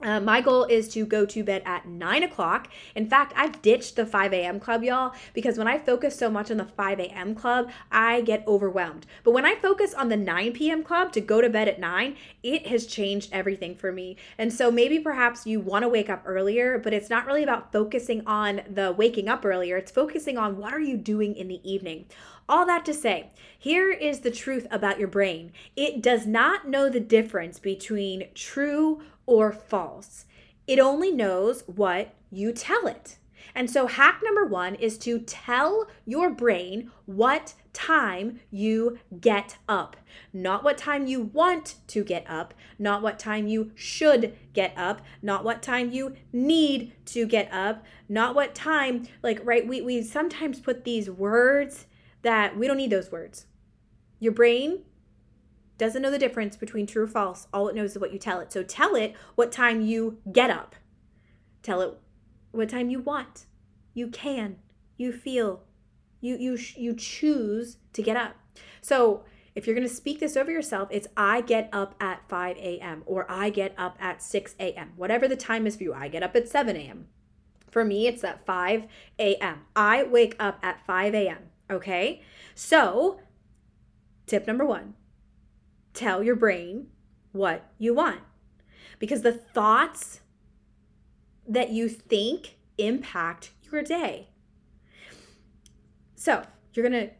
uh, 0.00 0.20
my 0.20 0.40
goal 0.40 0.64
is 0.64 0.88
to 0.88 1.04
go 1.04 1.26
to 1.26 1.42
bed 1.42 1.62
at 1.66 1.86
9 1.86 2.22
o'clock. 2.22 2.68
In 2.94 3.08
fact, 3.08 3.32
I've 3.36 3.60
ditched 3.62 3.96
the 3.96 4.06
5 4.06 4.32
a.m. 4.32 4.60
club, 4.60 4.84
y'all, 4.84 5.14
because 5.34 5.58
when 5.58 5.66
I 5.66 5.78
focus 5.78 6.16
so 6.16 6.30
much 6.30 6.50
on 6.50 6.56
the 6.56 6.64
5 6.64 7.00
a.m. 7.00 7.34
club, 7.34 7.70
I 7.90 8.20
get 8.20 8.46
overwhelmed. 8.46 9.06
But 9.24 9.32
when 9.32 9.44
I 9.44 9.56
focus 9.56 9.94
on 9.94 10.08
the 10.08 10.16
9 10.16 10.52
p.m. 10.52 10.84
club 10.84 11.12
to 11.12 11.20
go 11.20 11.40
to 11.40 11.50
bed 11.50 11.66
at 11.66 11.80
9, 11.80 12.16
it 12.44 12.68
has 12.68 12.86
changed 12.86 13.30
everything 13.32 13.74
for 13.74 13.90
me. 13.90 14.16
And 14.38 14.52
so 14.52 14.70
maybe 14.70 15.00
perhaps 15.00 15.46
you 15.46 15.60
want 15.60 15.82
to 15.82 15.88
wake 15.88 16.08
up 16.08 16.22
earlier, 16.24 16.78
but 16.78 16.92
it's 16.92 17.10
not 17.10 17.26
really 17.26 17.42
about 17.42 17.72
focusing 17.72 18.24
on 18.26 18.62
the 18.70 18.92
waking 18.92 19.28
up 19.28 19.44
earlier. 19.44 19.76
It's 19.76 19.90
focusing 19.90 20.38
on 20.38 20.58
what 20.58 20.72
are 20.72 20.80
you 20.80 20.96
doing 20.96 21.34
in 21.34 21.48
the 21.48 21.60
evening. 21.68 22.06
All 22.48 22.64
that 22.66 22.84
to 22.86 22.94
say, 22.94 23.30
here 23.58 23.90
is 23.90 24.20
the 24.20 24.30
truth 24.30 24.66
about 24.70 24.98
your 24.98 25.08
brain 25.08 25.52
it 25.76 26.00
does 26.00 26.26
not 26.26 26.68
know 26.68 26.88
the 26.88 27.00
difference 27.00 27.58
between 27.58 28.28
true 28.34 29.02
or 29.26 29.52
false. 29.52 30.24
It 30.66 30.78
only 30.78 31.12
knows 31.12 31.64
what 31.66 32.14
you 32.30 32.52
tell 32.52 32.86
it. 32.86 33.18
And 33.54 33.70
so, 33.70 33.86
hack 33.86 34.20
number 34.22 34.44
one 34.44 34.74
is 34.76 34.98
to 34.98 35.18
tell 35.18 35.88
your 36.04 36.30
brain 36.30 36.90
what 37.06 37.54
time 37.72 38.40
you 38.50 38.98
get 39.20 39.56
up. 39.68 39.96
Not 40.32 40.64
what 40.64 40.78
time 40.78 41.06
you 41.06 41.22
want 41.22 41.76
to 41.88 42.04
get 42.04 42.24
up, 42.28 42.54
not 42.78 43.02
what 43.02 43.18
time 43.18 43.46
you 43.46 43.72
should 43.74 44.36
get 44.52 44.72
up, 44.76 45.00
not 45.22 45.44
what 45.44 45.62
time 45.62 45.90
you 45.92 46.14
need 46.32 46.92
to 47.06 47.26
get 47.26 47.52
up, 47.52 47.84
not 48.08 48.34
what 48.34 48.54
time, 48.54 49.06
like, 49.22 49.40
right? 49.44 49.66
We, 49.66 49.80
we 49.80 50.02
sometimes 50.02 50.60
put 50.60 50.84
these 50.84 51.10
words 51.10 51.86
that 52.22 52.56
we 52.58 52.66
don't 52.66 52.76
need 52.76 52.90
those 52.90 53.12
words. 53.12 53.46
Your 54.20 54.32
brain 54.32 54.82
doesn't 55.78 56.02
know 56.02 56.10
the 56.10 56.18
difference 56.18 56.56
between 56.56 56.86
true 56.86 57.04
or 57.04 57.08
false. 57.08 57.46
All 57.52 57.68
it 57.68 57.74
knows 57.74 57.92
is 57.92 57.98
what 57.98 58.12
you 58.12 58.18
tell 58.18 58.40
it. 58.40 58.52
So 58.52 58.62
tell 58.62 58.96
it 58.96 59.14
what 59.36 59.52
time 59.52 59.80
you 59.80 60.18
get 60.30 60.50
up. 60.50 60.74
Tell 61.62 61.80
it 61.80 61.98
what 62.50 62.68
time 62.68 62.90
you 62.90 63.00
want. 63.00 63.46
You 63.94 64.08
can. 64.08 64.56
You 64.96 65.12
feel. 65.12 65.62
You 66.20 66.36
you 66.36 66.58
you 66.76 66.94
choose 66.94 67.76
to 67.92 68.02
get 68.02 68.16
up. 68.16 68.34
So 68.80 69.22
if 69.54 69.66
you're 69.66 69.74
going 69.74 69.88
to 69.88 69.92
speak 69.92 70.20
this 70.20 70.36
over 70.36 70.50
yourself, 70.50 70.88
it's 70.92 71.08
I 71.16 71.40
get 71.40 71.68
up 71.72 71.96
at 72.00 72.28
5 72.28 72.56
a.m. 72.58 73.02
or 73.06 73.26
I 73.28 73.50
get 73.50 73.74
up 73.76 73.96
at 74.00 74.22
6 74.22 74.54
a.m. 74.60 74.92
Whatever 74.94 75.26
the 75.26 75.34
time 75.36 75.66
is 75.66 75.76
for 75.76 75.82
you. 75.82 75.94
I 75.94 76.06
get 76.06 76.22
up 76.22 76.36
at 76.36 76.48
7 76.48 76.76
a.m. 76.76 77.08
For 77.68 77.84
me, 77.84 78.06
it's 78.06 78.22
at 78.22 78.46
5 78.46 78.84
a.m. 79.18 79.62
I 79.74 80.04
wake 80.04 80.36
up 80.38 80.60
at 80.62 80.86
5 80.86 81.14
a.m. 81.14 81.50
Okay? 81.70 82.22
So, 82.54 83.20
tip 84.26 84.46
number 84.46 84.64
one 84.64 84.94
tell 85.94 86.22
your 86.22 86.36
brain 86.36 86.86
what 87.32 87.70
you 87.78 87.94
want. 87.94 88.20
Because 88.98 89.22
the 89.22 89.32
thoughts 89.32 90.20
that 91.46 91.70
you 91.70 91.88
think 91.88 92.56
impact 92.76 93.52
your 93.70 93.82
day. 93.82 94.28
So, 96.14 96.44
you're 96.74 96.88
going 96.88 97.08
to 97.08 97.12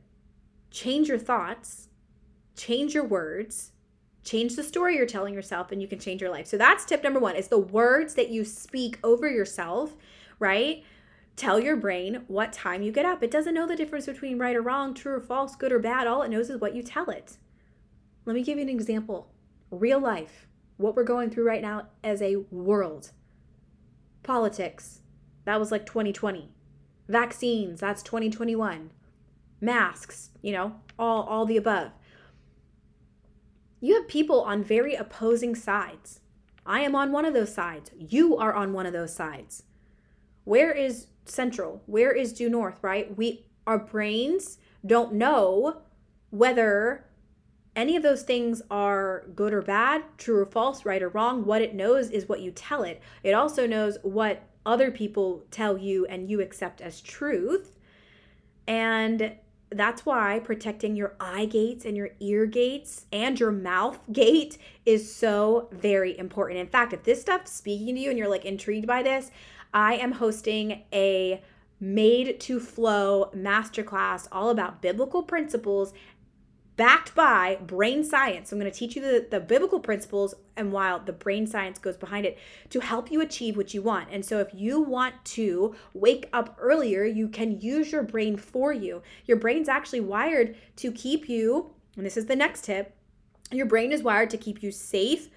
change 0.71 1.09
your 1.09 1.19
thoughts, 1.19 1.89
change 2.57 2.95
your 2.95 3.05
words, 3.05 3.73
change 4.29 4.57
the 4.57 4.63
story 4.63 4.97
you're 4.97 5.07
telling 5.07 5.33
yourself 5.33 5.73
and 5.73 5.81
you 5.81 5.89
can 5.89 5.99
change 5.99 6.21
your 6.21 6.31
life. 6.31 6.47
So 6.47 6.59
that's 6.59 6.85
tip 6.85 7.03
number 7.03 7.19
1. 7.19 7.37
Is 7.37 7.49
the 7.49 7.59
words 7.59 8.15
that 8.15 8.29
you 8.29 8.45
speak 8.45 8.99
over 9.03 9.29
yourself, 9.29 9.97
right? 10.39 10.85
Tell 11.39 11.61
your 11.61 11.77
brain 11.77 12.25
what 12.27 12.53
time 12.53 12.83
you 12.83 12.91
get 12.91 13.07
up. 13.07 13.23
It 13.23 13.31
doesn't 13.31 13.55
know 13.55 13.65
the 13.65 13.77
difference 13.77 14.07
between 14.07 14.41
right 14.41 14.57
or 14.57 14.61
wrong, 14.61 14.93
true 14.93 15.13
or 15.13 15.21
false, 15.21 15.55
good 15.55 15.71
or 15.71 15.79
bad. 15.79 16.09
All 16.09 16.23
it 16.23 16.31
knows 16.31 16.51
is 16.51 16.61
what 16.61 16.75
you 16.75 16.83
tell 16.83 17.09
it. 17.11 17.37
Let 18.25 18.35
me 18.35 18.43
give 18.43 18.59
you 18.59 18.65
an 18.65 18.69
example. 18.69 19.31
Real 19.71 20.01
life, 20.01 20.49
what 20.79 20.97
we're 20.97 21.05
going 21.05 21.31
through 21.31 21.47
right 21.47 21.63
now 21.63 21.91
as 22.03 22.21
a 22.21 22.39
world. 22.51 23.13
Politics, 24.25 25.03
that 25.45 25.61
was 25.61 25.71
like 25.71 25.87
2020. 25.87 26.51
Vaccines, 27.07 27.79
that's 27.79 28.03
2021. 28.03 28.91
Masks, 29.61 30.31
you 30.43 30.51
know, 30.51 30.81
all 30.99 31.23
all 31.23 31.47
the 31.47 31.57
above. 31.57 31.93
You 33.81 33.95
have 33.95 34.09
people 34.09 34.41
on 34.41 34.65
very 34.65 34.97
opposing 34.97 35.55
sides. 35.55 36.19
I 36.67 36.81
am 36.81 36.97
on 36.97 37.13
one 37.13 37.25
of 37.25 37.33
those 37.33 37.55
sides. 37.55 37.93
You 37.97 38.37
are 38.37 38.55
on 38.55 38.73
one 38.73 38.87
of 38.87 38.93
those 38.93 39.15
sides. 39.15 39.63
Where 40.43 40.73
is 40.73 41.07
central? 41.31 41.83
Where 41.87 42.13
is 42.13 42.33
due 42.33 42.49
north, 42.49 42.79
right? 42.83 43.17
We 43.17 43.45
our 43.67 43.79
brains 43.79 44.59
don't 44.87 45.13
know 45.13 45.83
whether 46.31 47.05
any 47.77 47.97
of 47.97 48.03
those 48.03 48.23
things 48.23 48.63
are 48.71 49.27
good 49.35 49.53
or 49.53 49.63
bad, 49.63 50.03
true 50.17 50.41
or 50.41 50.47
false, 50.47 50.85
right 50.85 51.03
or 51.03 51.11
wrong. 51.11 51.45
What 51.45 51.63
it 51.63 51.75
knows 51.75 52.11
is 52.11 52.29
what 52.29 52.41
you 52.41 52.51
tell 52.51 52.83
it. 52.83 53.01
It 53.23 53.33
also 53.33 53.67
knows 53.67 53.99
what 54.03 54.43
other 54.67 54.91
people 54.91 55.45
tell 55.51 55.79
you 55.79 56.05
and 56.07 56.29
you 56.29 56.41
accept 56.41 56.81
as 56.81 57.01
truth. 57.01 57.77
And 58.67 59.33
that's 59.71 60.07
why 60.07 60.41
protecting 60.41 60.97
your 60.97 61.15
eye 61.21 61.45
gates 61.45 61.85
and 61.85 61.97
your 61.97 62.11
ear 62.21 62.47
gates 62.47 63.07
and 63.13 63.39
your 63.39 63.53
mouth 63.53 64.01
gate 64.13 64.59
is 64.87 65.15
so 65.15 65.69
very 65.73 66.19
important. 66.19 66.59
In 66.61 66.67
fact, 66.69 66.93
if 66.93 67.05
this 67.05 67.21
stuff's 67.21 67.53
speaking 67.53 67.95
to 67.95 68.01
you 68.01 68.11
and 68.11 68.19
you're 68.19 68.29
like 68.29 68.45
intrigued 68.45 68.87
by 68.87 69.03
this, 69.03 69.31
I 69.73 69.95
am 69.95 70.13
hosting 70.13 70.83
a 70.93 71.43
made 71.81 72.41
to 72.41 72.59
flow 72.59 73.31
masterclass 73.35 74.27
all 74.33 74.51
about 74.51 74.83
biblical 74.83 75.23
principles 75.23 75.93
backed 76.79 77.13
by 77.15 77.59
brain 77.67 78.05
science. 78.05 78.49
So 78.49 78.57
I'm 78.57 78.61
going 78.61 78.71
to 78.71 78.79
teach 78.79 78.95
you 78.95 79.03
the, 79.03 79.27
the 79.29 79.41
biblical 79.41 79.81
principles 79.81 80.35
and 80.57 80.71
while 80.73 81.01
the 81.01 81.13
brain 81.13 81.47
science 81.47 81.77
goes 81.79 81.97
behind 81.97 82.25
it 82.25 82.39
to 82.71 82.79
help 82.79 83.11
you 83.11 83.21
achieve 83.21 83.57
what 83.57 83.75
you 83.75 83.83
want. 83.83 84.09
And 84.13 84.25
so 84.25 84.39
if 84.39 84.55
you 84.55 84.81
want 84.81 85.15
to 85.25 85.75
wake 85.93 86.29
up 86.33 86.57
earlier, 86.61 87.05
you 87.05 87.29
can 87.29 87.61
use 87.61 87.91
your 87.91 88.05
brain 88.05 88.37
for 88.37 88.73
you. 88.73 89.03
Your 89.27 89.37
brain's 89.37 89.69
actually 89.69 90.01
wired 90.01 90.57
to 90.77 90.93
keep 90.93 91.29
you, 91.29 91.75
and 91.97 92.07
this 92.07 92.17
is 92.17 92.27
the 92.27 92.37
next 92.37 92.65
tip, 92.65 92.95
your 93.51 93.67
brain 93.67 93.91
is 93.91 94.03
wired 94.03 94.31
to 94.31 94.37
keep 94.37 94.63
you 94.63 94.71
safe. 94.71 95.29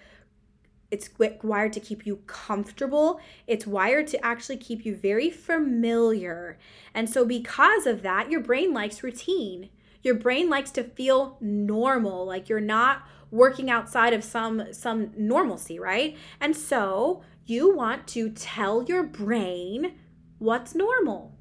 It's 0.92 1.10
wired 1.42 1.72
to 1.74 1.80
keep 1.80 2.06
you 2.06 2.18
comfortable. 2.28 3.22
It's 3.48 3.66
wired 3.66 4.08
to 4.08 4.24
actually 4.26 4.58
keep 4.58 4.86
you 4.86 4.94
very 4.94 5.30
familiar. 5.30 6.60
And 6.94 7.10
so, 7.10 7.26
because 7.26 7.88
of 7.88 8.02
that, 8.02 8.30
your 8.30 8.42
brain 8.42 8.74
likes 8.74 9.02
routine. 9.02 9.70
Your 10.04 10.16
brain 10.16 10.50
likes 10.50 10.72
to 10.72 10.84
feel 10.84 11.38
normal, 11.40 12.26
like 12.26 12.50
you're 12.50 12.60
not 12.60 13.04
working 13.30 13.70
outside 13.70 14.14
of 14.14 14.24
some 14.24 14.74
some 14.74 15.12
normalcy, 15.16 15.80
right? 15.80 16.18
And 16.42 16.56
so, 16.56 17.24
you 17.46 17.74
want 17.74 18.08
to 18.10 18.30
tell 18.30 18.84
your 18.84 19.04
brain 19.04 19.94
what's 20.38 20.76
normal. 20.76 21.38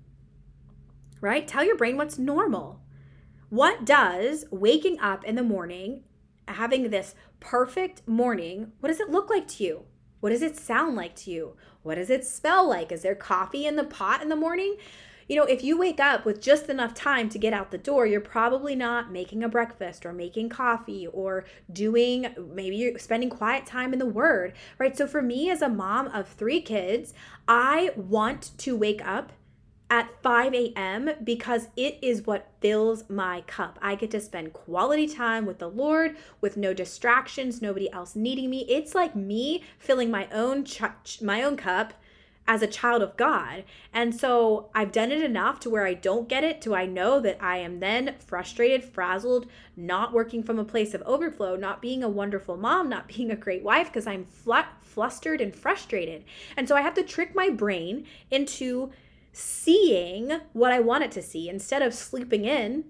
Right? 1.20 1.46
Tell 1.46 1.64
your 1.64 1.76
brain 1.76 1.96
what's 1.96 2.18
normal. 2.18 2.80
What 3.48 3.84
does 3.84 4.44
waking 4.52 5.00
up 5.00 5.24
in 5.24 5.34
the 5.34 5.42
morning, 5.42 6.04
having 6.52 6.90
this 6.90 7.14
perfect 7.40 8.06
morning, 8.06 8.72
what 8.80 8.88
does 8.88 9.00
it 9.00 9.10
look 9.10 9.30
like 9.30 9.48
to 9.48 9.64
you? 9.64 9.84
What 10.20 10.30
does 10.30 10.42
it 10.42 10.56
sound 10.56 10.96
like 10.96 11.16
to 11.16 11.30
you? 11.30 11.56
What 11.82 11.94
does 11.94 12.10
it 12.10 12.26
smell 12.26 12.68
like? 12.68 12.92
Is 12.92 13.02
there 13.02 13.14
coffee 13.14 13.66
in 13.66 13.76
the 13.76 13.84
pot 13.84 14.22
in 14.22 14.28
the 14.28 14.36
morning? 14.36 14.76
You 15.28 15.36
know, 15.36 15.44
if 15.44 15.62
you 15.62 15.78
wake 15.78 16.00
up 16.00 16.24
with 16.24 16.42
just 16.42 16.68
enough 16.68 16.92
time 16.92 17.28
to 17.28 17.38
get 17.38 17.52
out 17.52 17.70
the 17.70 17.78
door, 17.78 18.04
you're 18.04 18.20
probably 18.20 18.74
not 18.74 19.12
making 19.12 19.44
a 19.44 19.48
breakfast 19.48 20.04
or 20.04 20.12
making 20.12 20.48
coffee 20.48 21.06
or 21.06 21.44
doing 21.72 22.26
maybe 22.52 22.76
you're 22.76 22.98
spending 22.98 23.30
quiet 23.30 23.64
time 23.64 23.92
in 23.92 24.00
the 24.00 24.06
Word, 24.06 24.54
right? 24.78 24.96
So 24.96 25.06
for 25.06 25.22
me, 25.22 25.48
as 25.48 25.62
a 25.62 25.68
mom 25.68 26.08
of 26.08 26.26
three 26.26 26.60
kids, 26.60 27.14
I 27.46 27.92
want 27.94 28.50
to 28.58 28.76
wake 28.76 29.06
up 29.06 29.32
at 29.90 30.22
5 30.22 30.54
a.m. 30.54 31.10
because 31.24 31.68
it 31.76 31.98
is 32.00 32.26
what 32.26 32.48
fills 32.60 33.10
my 33.10 33.42
cup. 33.42 33.78
I 33.82 33.96
get 33.96 34.12
to 34.12 34.20
spend 34.20 34.52
quality 34.52 35.08
time 35.08 35.44
with 35.44 35.58
the 35.58 35.68
Lord 35.68 36.16
with 36.40 36.56
no 36.56 36.72
distractions, 36.72 37.60
nobody 37.60 37.92
else 37.92 38.14
needing 38.14 38.48
me. 38.48 38.64
It's 38.68 38.94
like 38.94 39.16
me 39.16 39.64
filling 39.78 40.10
my 40.10 40.28
own 40.32 40.64
ch- 40.64 41.20
my 41.20 41.42
own 41.42 41.56
cup 41.56 41.94
as 42.46 42.62
a 42.62 42.66
child 42.66 43.02
of 43.02 43.16
God. 43.16 43.64
And 43.92 44.14
so 44.14 44.70
I've 44.74 44.92
done 44.92 45.12
it 45.12 45.22
enough 45.22 45.60
to 45.60 45.70
where 45.70 45.86
I 45.86 45.94
don't 45.94 46.28
get 46.28 46.42
it 46.42 46.60
to 46.62 46.74
I 46.74 46.86
know 46.86 47.20
that 47.20 47.38
I 47.40 47.58
am 47.58 47.80
then 47.80 48.16
frustrated, 48.18 48.82
frazzled, 48.84 49.46
not 49.76 50.12
working 50.12 50.42
from 50.42 50.58
a 50.58 50.64
place 50.64 50.94
of 50.94 51.02
overflow, 51.02 51.56
not 51.56 51.82
being 51.82 52.02
a 52.02 52.08
wonderful 52.08 52.56
mom, 52.56 52.88
not 52.88 53.08
being 53.08 53.30
a 53.30 53.36
great 53.36 53.62
wife 53.62 53.86
because 53.88 54.06
I'm 54.06 54.24
fl- 54.24 54.70
flustered 54.82 55.40
and 55.40 55.54
frustrated. 55.54 56.24
And 56.56 56.66
so 56.66 56.76
I 56.76 56.82
have 56.82 56.94
to 56.94 57.04
trick 57.04 57.34
my 57.34 57.50
brain 57.50 58.04
into 58.30 58.90
seeing 59.32 60.40
what 60.52 60.72
I 60.72 60.80
want 60.80 61.04
it 61.04 61.12
to 61.12 61.22
see 61.22 61.48
instead 61.48 61.82
of 61.82 61.94
sleeping 61.94 62.44
in 62.44 62.84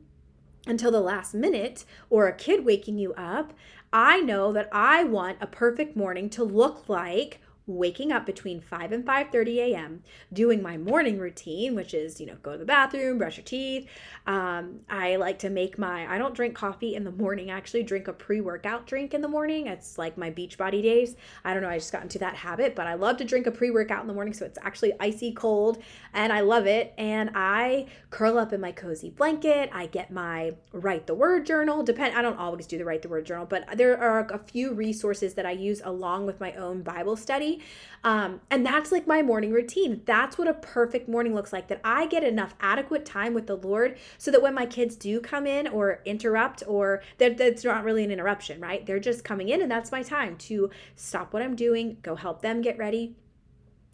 until 0.66 0.90
the 0.90 1.00
last 1.00 1.34
minute 1.34 1.84
or 2.08 2.26
a 2.26 2.36
kid 2.36 2.64
waking 2.64 2.98
you 2.98 3.14
up. 3.14 3.52
I 3.92 4.20
know 4.20 4.52
that 4.52 4.68
I 4.72 5.04
want 5.04 5.38
a 5.40 5.46
perfect 5.46 5.96
morning 5.96 6.30
to 6.30 6.44
look 6.44 6.88
like 6.88 7.40
waking 7.70 8.12
up 8.12 8.26
between 8.26 8.60
5 8.60 8.92
and 8.92 9.04
5:30 9.04 9.58
a.m., 9.58 10.02
doing 10.32 10.62
my 10.62 10.76
morning 10.76 11.18
routine, 11.18 11.74
which 11.74 11.94
is, 11.94 12.20
you 12.20 12.26
know, 12.26 12.36
go 12.42 12.52
to 12.52 12.58
the 12.58 12.64
bathroom, 12.64 13.18
brush 13.18 13.36
your 13.36 13.44
teeth. 13.44 13.88
Um, 14.26 14.80
I 14.88 15.16
like 15.16 15.38
to 15.40 15.50
make 15.50 15.78
my 15.78 16.12
I 16.12 16.18
don't 16.18 16.34
drink 16.34 16.54
coffee 16.54 16.94
in 16.94 17.04
the 17.04 17.10
morning. 17.10 17.50
I 17.50 17.56
actually 17.56 17.82
drink 17.82 18.08
a 18.08 18.12
pre-workout 18.12 18.86
drink 18.86 19.14
in 19.14 19.20
the 19.20 19.28
morning. 19.28 19.66
It's 19.66 19.98
like 19.98 20.18
my 20.18 20.30
Beachbody 20.30 20.82
days. 20.82 21.16
I 21.44 21.54
don't 21.54 21.62
know, 21.62 21.68
I 21.68 21.78
just 21.78 21.92
got 21.92 22.02
into 22.02 22.18
that 22.18 22.34
habit, 22.34 22.74
but 22.74 22.86
I 22.86 22.94
love 22.94 23.16
to 23.18 23.24
drink 23.24 23.46
a 23.46 23.50
pre-workout 23.50 24.02
in 24.02 24.08
the 24.08 24.14
morning 24.14 24.34
so 24.34 24.44
it's 24.44 24.58
actually 24.62 24.92
icy 25.00 25.32
cold 25.32 25.82
and 26.12 26.32
I 26.32 26.40
love 26.40 26.66
it 26.66 26.92
and 26.98 27.30
I 27.34 27.86
curl 28.10 28.38
up 28.38 28.52
in 28.52 28.60
my 28.60 28.72
cozy 28.72 29.10
blanket. 29.10 29.70
I 29.72 29.86
get 29.86 30.10
my 30.10 30.52
write 30.72 31.06
the 31.06 31.14
word 31.14 31.46
journal. 31.46 31.82
Depend 31.82 32.16
I 32.16 32.22
don't 32.22 32.38
always 32.38 32.66
do 32.66 32.78
the 32.78 32.84
write 32.84 33.02
the 33.02 33.08
word 33.08 33.26
journal, 33.26 33.46
but 33.46 33.66
there 33.76 33.98
are 33.98 34.26
a 34.30 34.38
few 34.38 34.72
resources 34.72 35.34
that 35.34 35.46
I 35.46 35.52
use 35.52 35.80
along 35.84 36.26
with 36.26 36.40
my 36.40 36.52
own 36.54 36.82
Bible 36.82 37.16
study 37.16 37.59
um, 38.02 38.40
and 38.50 38.64
that's 38.64 38.90
like 38.90 39.06
my 39.06 39.22
morning 39.22 39.52
routine. 39.52 40.02
That's 40.06 40.38
what 40.38 40.48
a 40.48 40.54
perfect 40.54 41.08
morning 41.08 41.34
looks 41.34 41.52
like 41.52 41.68
that 41.68 41.80
I 41.84 42.06
get 42.06 42.24
enough 42.24 42.54
adequate 42.60 43.04
time 43.04 43.34
with 43.34 43.46
the 43.46 43.56
Lord 43.56 43.98
so 44.16 44.30
that 44.30 44.40
when 44.42 44.54
my 44.54 44.66
kids 44.66 44.96
do 44.96 45.20
come 45.20 45.46
in 45.46 45.66
or 45.66 46.00
interrupt, 46.04 46.62
or 46.66 47.02
that 47.18 47.36
that's 47.36 47.64
not 47.64 47.84
really 47.84 48.04
an 48.04 48.10
interruption, 48.10 48.60
right? 48.60 48.84
They're 48.86 48.98
just 48.98 49.24
coming 49.24 49.48
in, 49.48 49.60
and 49.60 49.70
that's 49.70 49.92
my 49.92 50.02
time 50.02 50.36
to 50.38 50.70
stop 50.96 51.32
what 51.32 51.42
I'm 51.42 51.56
doing, 51.56 51.98
go 52.02 52.14
help 52.14 52.42
them 52.42 52.62
get 52.62 52.78
ready, 52.78 53.14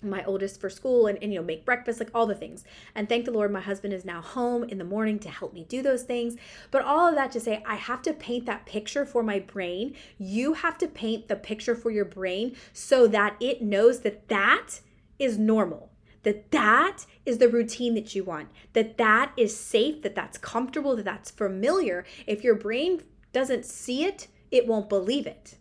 my 0.02 0.22
oldest 0.24 0.60
for 0.60 0.68
school 0.68 1.06
and, 1.06 1.18
and 1.22 1.32
you 1.32 1.38
know 1.38 1.44
make 1.44 1.64
breakfast 1.64 2.00
like 2.00 2.10
all 2.14 2.26
the 2.26 2.34
things. 2.34 2.64
And 2.94 3.08
thank 3.08 3.24
the 3.24 3.30
lord 3.30 3.50
my 3.50 3.60
husband 3.60 3.94
is 3.94 4.04
now 4.04 4.20
home 4.20 4.64
in 4.64 4.78
the 4.78 4.84
morning 4.84 5.18
to 5.20 5.28
help 5.28 5.52
me 5.54 5.64
do 5.64 5.82
those 5.82 6.02
things. 6.02 6.36
But 6.70 6.82
all 6.82 7.08
of 7.08 7.14
that 7.14 7.32
to 7.32 7.40
say 7.40 7.62
i 7.66 7.76
have 7.76 8.02
to 8.02 8.12
paint 8.12 8.46
that 8.46 8.66
picture 8.66 9.06
for 9.06 9.22
my 9.22 9.38
brain. 9.38 9.94
You 10.18 10.54
have 10.54 10.78
to 10.78 10.88
paint 10.88 11.28
the 11.28 11.36
picture 11.36 11.74
for 11.74 11.90
your 11.90 12.04
brain 12.04 12.56
so 12.72 13.06
that 13.08 13.36
it 13.40 13.62
knows 13.62 14.00
that 14.00 14.28
that 14.28 14.80
is 15.18 15.38
normal 15.38 15.90
that 16.22 16.50
that 16.50 17.06
is 17.24 17.38
the 17.38 17.48
routine 17.48 17.94
that 17.94 18.14
you 18.14 18.24
want 18.24 18.48
that 18.72 18.98
that 18.98 19.32
is 19.36 19.56
safe 19.56 20.02
that 20.02 20.14
that's 20.14 20.36
comfortable 20.38 20.96
that 20.96 21.04
that's 21.04 21.30
familiar. 21.30 22.04
If 22.26 22.44
your 22.44 22.56
brain 22.56 23.02
doesn't 23.32 23.64
see 23.64 24.04
it 24.04 24.28
it 24.50 24.66
won't 24.66 24.88
believe 24.88 25.26
it 25.26 25.56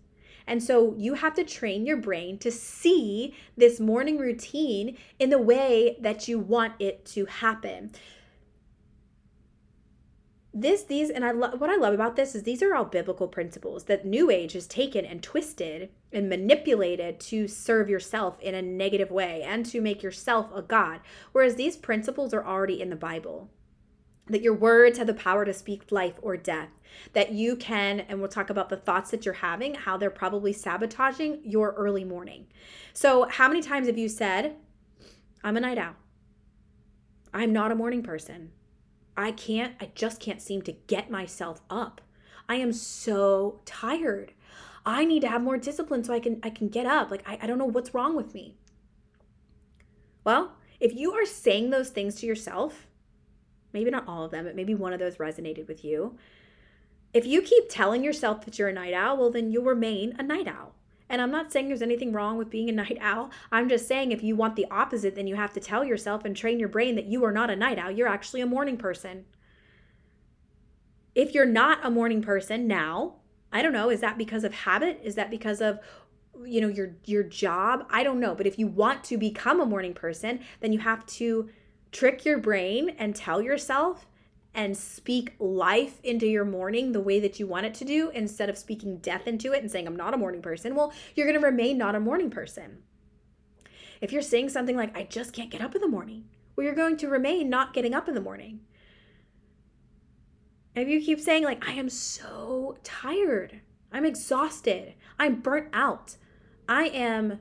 and 0.48 0.62
so 0.62 0.94
you 0.98 1.16
have 1.16 1.34
to 1.36 1.44
train 1.44 1.86
your 1.86 1.98
brain 1.98 2.38
to 2.40 2.52
see 2.52 3.36
this 3.58 3.80
morning 3.80 4.18
routine 4.18 4.98
in 5.20 5.30
the 5.30 5.40
way 5.40 5.98
that 6.00 6.28
you 6.28 6.40
want 6.40 6.74
it 6.80 7.06
to 7.06 7.26
happen. 7.26 7.92
This, 10.58 10.84
these, 10.84 11.10
and 11.10 11.26
I 11.26 11.32
love 11.32 11.60
what 11.60 11.70
I 11.70 11.76
love 11.76 11.94
about 11.94 12.16
this 12.16 12.34
is 12.34 12.44
these 12.44 12.64
are 12.64 12.74
all 12.74 12.86
biblical 12.86 13.28
principles 13.28 13.86
that 13.86 14.06
New 14.06 14.30
Age 14.32 14.54
has 14.54 14.68
taken 14.68 15.04
and 15.04 15.22
twisted 15.22 15.90
and 16.14 16.30
manipulated 16.30 17.20
to 17.22 17.50
serve 17.50 17.90
yourself 17.90 18.40
in 18.40 18.56
a 18.56 18.62
negative 18.62 19.12
way 19.12 19.44
and 19.44 19.66
to 19.66 19.82
make 19.82 20.02
yourself 20.02 20.50
a 20.56 20.62
God. 20.62 21.02
Whereas 21.34 21.56
these 21.56 21.76
principles 21.76 22.34
are 22.34 22.46
already 22.46 22.82
in 22.82 22.90
the 22.90 22.96
Bible 22.96 23.50
that 24.28 24.42
your 24.42 24.54
words 24.54 24.98
have 24.98 25.08
the 25.08 25.14
power 25.14 25.46
to 25.46 25.54
speak 25.54 25.92
life 25.92 26.20
or 26.22 26.36
death 26.36 26.70
that 27.14 27.32
you 27.32 27.56
can 27.56 28.00
and 28.02 28.20
we'll 28.20 28.30
talk 28.30 28.50
about 28.50 28.70
the 28.70 28.78
thoughts 28.78 29.12
that 29.12 29.26
you're 29.26 29.36
having 29.36 29.76
how 29.76 29.98
they're 29.98 30.10
probably 30.10 30.54
sabotaging 30.54 31.40
your 31.44 31.74
early 31.74 32.04
morning. 32.04 32.48
So 32.94 33.28
how 33.30 33.48
many 33.48 33.62
times 33.62 33.88
have 33.88 33.98
you 33.98 34.10
said 34.10 34.56
i'm 35.44 35.58
a 35.58 35.60
night 35.60 35.78
owl. 35.78 35.96
I'm 37.34 37.54
not 37.54 37.72
a 37.72 37.76
morning 37.76 38.04
person. 38.04 38.52
I 39.16 39.32
can't 39.32 39.76
i 39.80 39.92
just 39.96 40.20
can't 40.20 40.42
seem 40.42 40.62
to 40.64 40.72
get 40.72 41.12
myself 41.12 41.62
up. 41.70 42.02
I 42.48 42.56
am 42.56 42.74
so 42.74 43.62
tired. 43.66 44.34
I 44.86 45.04
need 45.04 45.22
to 45.22 45.30
have 45.30 45.42
more 45.42 45.58
discipline 45.58 46.04
so 46.04 46.14
i 46.14 46.20
can 46.20 46.40
i 46.44 46.50
can 46.50 46.70
get 46.70 46.86
up. 46.86 47.12
Like 47.12 47.28
i, 47.28 47.38
I 47.42 47.48
don't 47.48 47.60
know 47.60 47.66
what's 47.66 47.94
wrong 47.94 48.16
with 48.16 48.34
me. 48.34 48.56
Well 50.24 50.58
if 50.80 50.94
you 50.94 51.14
are 51.14 51.26
saying 51.26 51.70
those 51.70 51.90
things 51.90 52.16
to 52.16 52.26
yourself 52.26 52.88
maybe 53.76 53.92
not 53.92 54.08
all 54.08 54.26
of 54.26 54.32
them, 54.32 54.46
but 54.46 54.56
maybe 54.56 54.74
one 54.74 54.94
of 54.94 55.00
those 55.00 55.18
resonated 55.18 55.68
with 55.68 55.86
you. 55.86 56.18
If 57.14 57.28
you 57.28 57.42
keep 57.42 57.66
telling 57.70 58.04
yourself 58.04 58.44
that 58.46 58.58
you're 58.58 58.70
a 58.70 58.74
night 58.74 58.94
owl, 58.94 59.18
well, 59.18 59.30
then 59.30 59.52
you'll 59.52 59.66
remain 59.66 60.16
a 60.18 60.24
night 60.24 60.48
owl. 60.48 60.74
And 61.10 61.22
I'm 61.22 61.30
not 61.30 61.52
saying 61.52 61.68
there's 61.68 61.82
anything 61.82 62.12
wrong 62.12 62.38
with 62.38 62.50
being 62.50 62.70
a 62.70 62.72
night 62.84 62.98
owl. 63.02 63.30
I'm 63.52 63.70
just 63.70 63.88
saying 63.88 64.12
if 64.12 64.24
you 64.24 64.36
want 64.36 64.56
the 64.56 64.66
opposite, 64.72 65.16
then 65.16 65.28
you 65.28 65.36
have 65.36 65.54
to 65.54 65.60
tell 65.60 65.84
yourself 65.84 66.26
and 66.26 66.36
train 66.36 66.58
your 66.58 66.70
brain 66.70 66.96
that 66.96 67.06
you 67.06 67.24
are 67.26 67.32
not 67.32 67.52
a 67.52 67.56
night 67.56 67.78
owl. 67.78 67.92
You're 67.92 68.08
actually 68.08 68.42
a 68.42 68.48
morning 68.48 68.78
person. 68.78 69.26
If 71.14 71.34
you're 71.34 71.46
not 71.46 71.86
a 71.86 71.92
morning 71.92 72.22
person 72.22 72.68
now, 72.68 73.16
I 73.52 73.62
don't 73.62 73.74
know, 73.74 73.90
is 73.90 74.02
that 74.02 74.18
because 74.18 74.44
of 74.44 74.54
habit? 74.54 75.00
Is 75.04 75.16
that 75.16 75.30
because 75.30 75.62
of 75.62 75.80
you 76.44 76.60
know 76.60 76.68
your 76.68 76.96
your 77.06 77.24
job? 77.24 77.86
I 77.90 78.04
don't 78.04 78.20
know, 78.20 78.36
but 78.36 78.48
if 78.48 78.60
you 78.60 78.68
want 78.68 79.04
to 79.06 79.18
become 79.18 79.62
a 79.62 79.66
morning 79.66 79.94
person, 79.94 80.42
then 80.60 80.74
you 80.74 80.80
have 80.80 81.06
to 81.06 81.50
trick 81.96 82.26
your 82.26 82.38
brain 82.38 82.94
and 82.98 83.16
tell 83.16 83.42
yourself 83.42 84.06
and 84.54 84.76
speak 84.76 85.34
life 85.40 86.02
into 86.04 86.28
your 86.28 86.44
morning 86.44 86.92
the 86.92 87.00
way 87.00 87.22
that 87.22 87.40
you 87.40 87.48
want 87.48 87.66
it 87.66 87.74
to 87.74 87.86
do 87.86 88.10
instead 88.10 88.50
of 88.50 88.58
speaking 88.58 88.98
death 88.98 89.28
into 89.28 89.54
it 89.54 89.62
and 89.62 89.72
saying, 89.72 89.88
I'm 89.88 89.96
not 89.96 90.14
a 90.14 90.18
morning 90.18 90.42
person, 90.42 90.76
well, 90.76 90.92
you're 91.16 91.26
going 91.26 91.40
to 91.40 91.46
remain 91.46 91.78
not 91.78 91.96
a 91.96 92.00
morning 92.02 92.30
person. 92.30 92.80
If 94.02 94.12
you're 94.12 94.22
saying 94.22 94.50
something 94.50 94.76
like, 94.76 94.96
I 94.96 95.04
just 95.04 95.32
can't 95.32 95.50
get 95.50 95.62
up 95.62 95.74
in 95.74 95.80
the 95.80 95.88
morning, 95.88 96.26
well, 96.56 96.66
you're 96.66 96.76
going 96.76 96.98
to 96.98 97.08
remain 97.08 97.50
not 97.50 97.74
getting 97.74 97.94
up 97.94 98.10
in 98.10 98.16
the 98.16 98.22
morning. 98.22 98.60
if 100.76 100.90
you 100.90 101.00
keep 101.00 101.22
saying, 101.22 101.46
like, 101.46 101.66
I 101.66 101.74
am 101.74 101.88
so 101.88 102.78
tired, 102.84 103.62
I'm 103.94 104.06
exhausted, 104.06 104.96
I'm 105.18 105.40
burnt 105.40 105.70
out, 105.72 106.18
I 106.68 106.88
am 106.88 107.40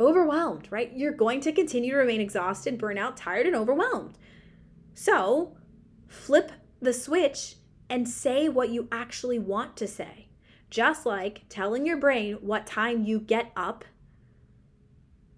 overwhelmed, 0.00 0.68
right? 0.70 0.92
You're 0.94 1.12
going 1.12 1.40
to 1.42 1.52
continue 1.52 1.92
to 1.92 1.98
remain 1.98 2.20
exhausted, 2.20 2.78
burnout, 2.78 3.14
tired, 3.16 3.46
and 3.46 3.54
overwhelmed. 3.54 4.16
So 4.94 5.56
flip 6.08 6.50
the 6.80 6.92
switch 6.92 7.56
and 7.88 8.08
say 8.08 8.48
what 8.48 8.70
you 8.70 8.88
actually 8.90 9.38
want 9.38 9.76
to 9.76 9.86
say. 9.86 10.28
Just 10.70 11.04
like 11.04 11.42
telling 11.48 11.84
your 11.84 11.96
brain 11.96 12.34
what 12.40 12.66
time 12.66 13.04
you 13.04 13.20
get 13.20 13.52
up 13.56 13.84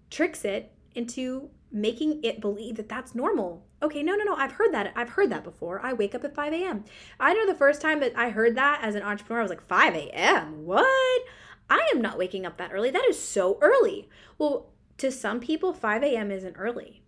tricks 0.09 0.45
it 0.45 0.71
into 0.93 1.49
making 1.71 2.23
it 2.23 2.39
believe 2.39 2.75
that 2.75 2.87
that's 2.87 3.15
normal. 3.15 3.65
Okay, 3.81 4.03
no, 4.03 4.15
no, 4.15 4.23
no. 4.23 4.35
I've 4.35 4.53
heard 4.53 4.71
that. 4.73 4.93
I've 4.95 5.09
heard 5.09 5.31
that 5.31 5.43
before. 5.43 5.83
I 5.83 5.91
wake 5.91 6.13
up 6.13 6.23
at 6.23 6.35
5 6.35 6.53
a.m. 6.53 6.85
I 7.19 7.33
know 7.33 7.47
the 7.47 7.55
first 7.55 7.81
time 7.81 7.99
that 7.99 8.13
I 8.15 8.29
heard 8.29 8.55
that 8.55 8.79
as 8.83 8.93
an 8.95 9.01
entrepreneur, 9.01 9.39
I 9.39 9.43
was 9.43 9.49
like, 9.49 9.65
5 9.67 9.95
a.m. 9.95 10.65
What? 10.65 11.21
I 11.69 11.89
am 11.93 12.01
not 12.01 12.17
waking 12.17 12.45
up 12.45 12.57
that 12.57 12.71
early. 12.73 12.91
That 12.91 13.05
is 13.05 13.19
so 13.19 13.57
early. 13.61 14.09
Well, 14.37 14.69
to 14.97 15.11
some 15.11 15.39
people, 15.39 15.73
5 15.73 16.03
a.m. 16.03 16.31
isn't 16.31 16.55
early. 16.57 17.03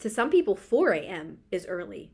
To 0.00 0.08
some 0.08 0.30
people, 0.30 0.56
4 0.56 0.92
a.m. 0.92 1.38
is 1.50 1.66
early. 1.66 2.10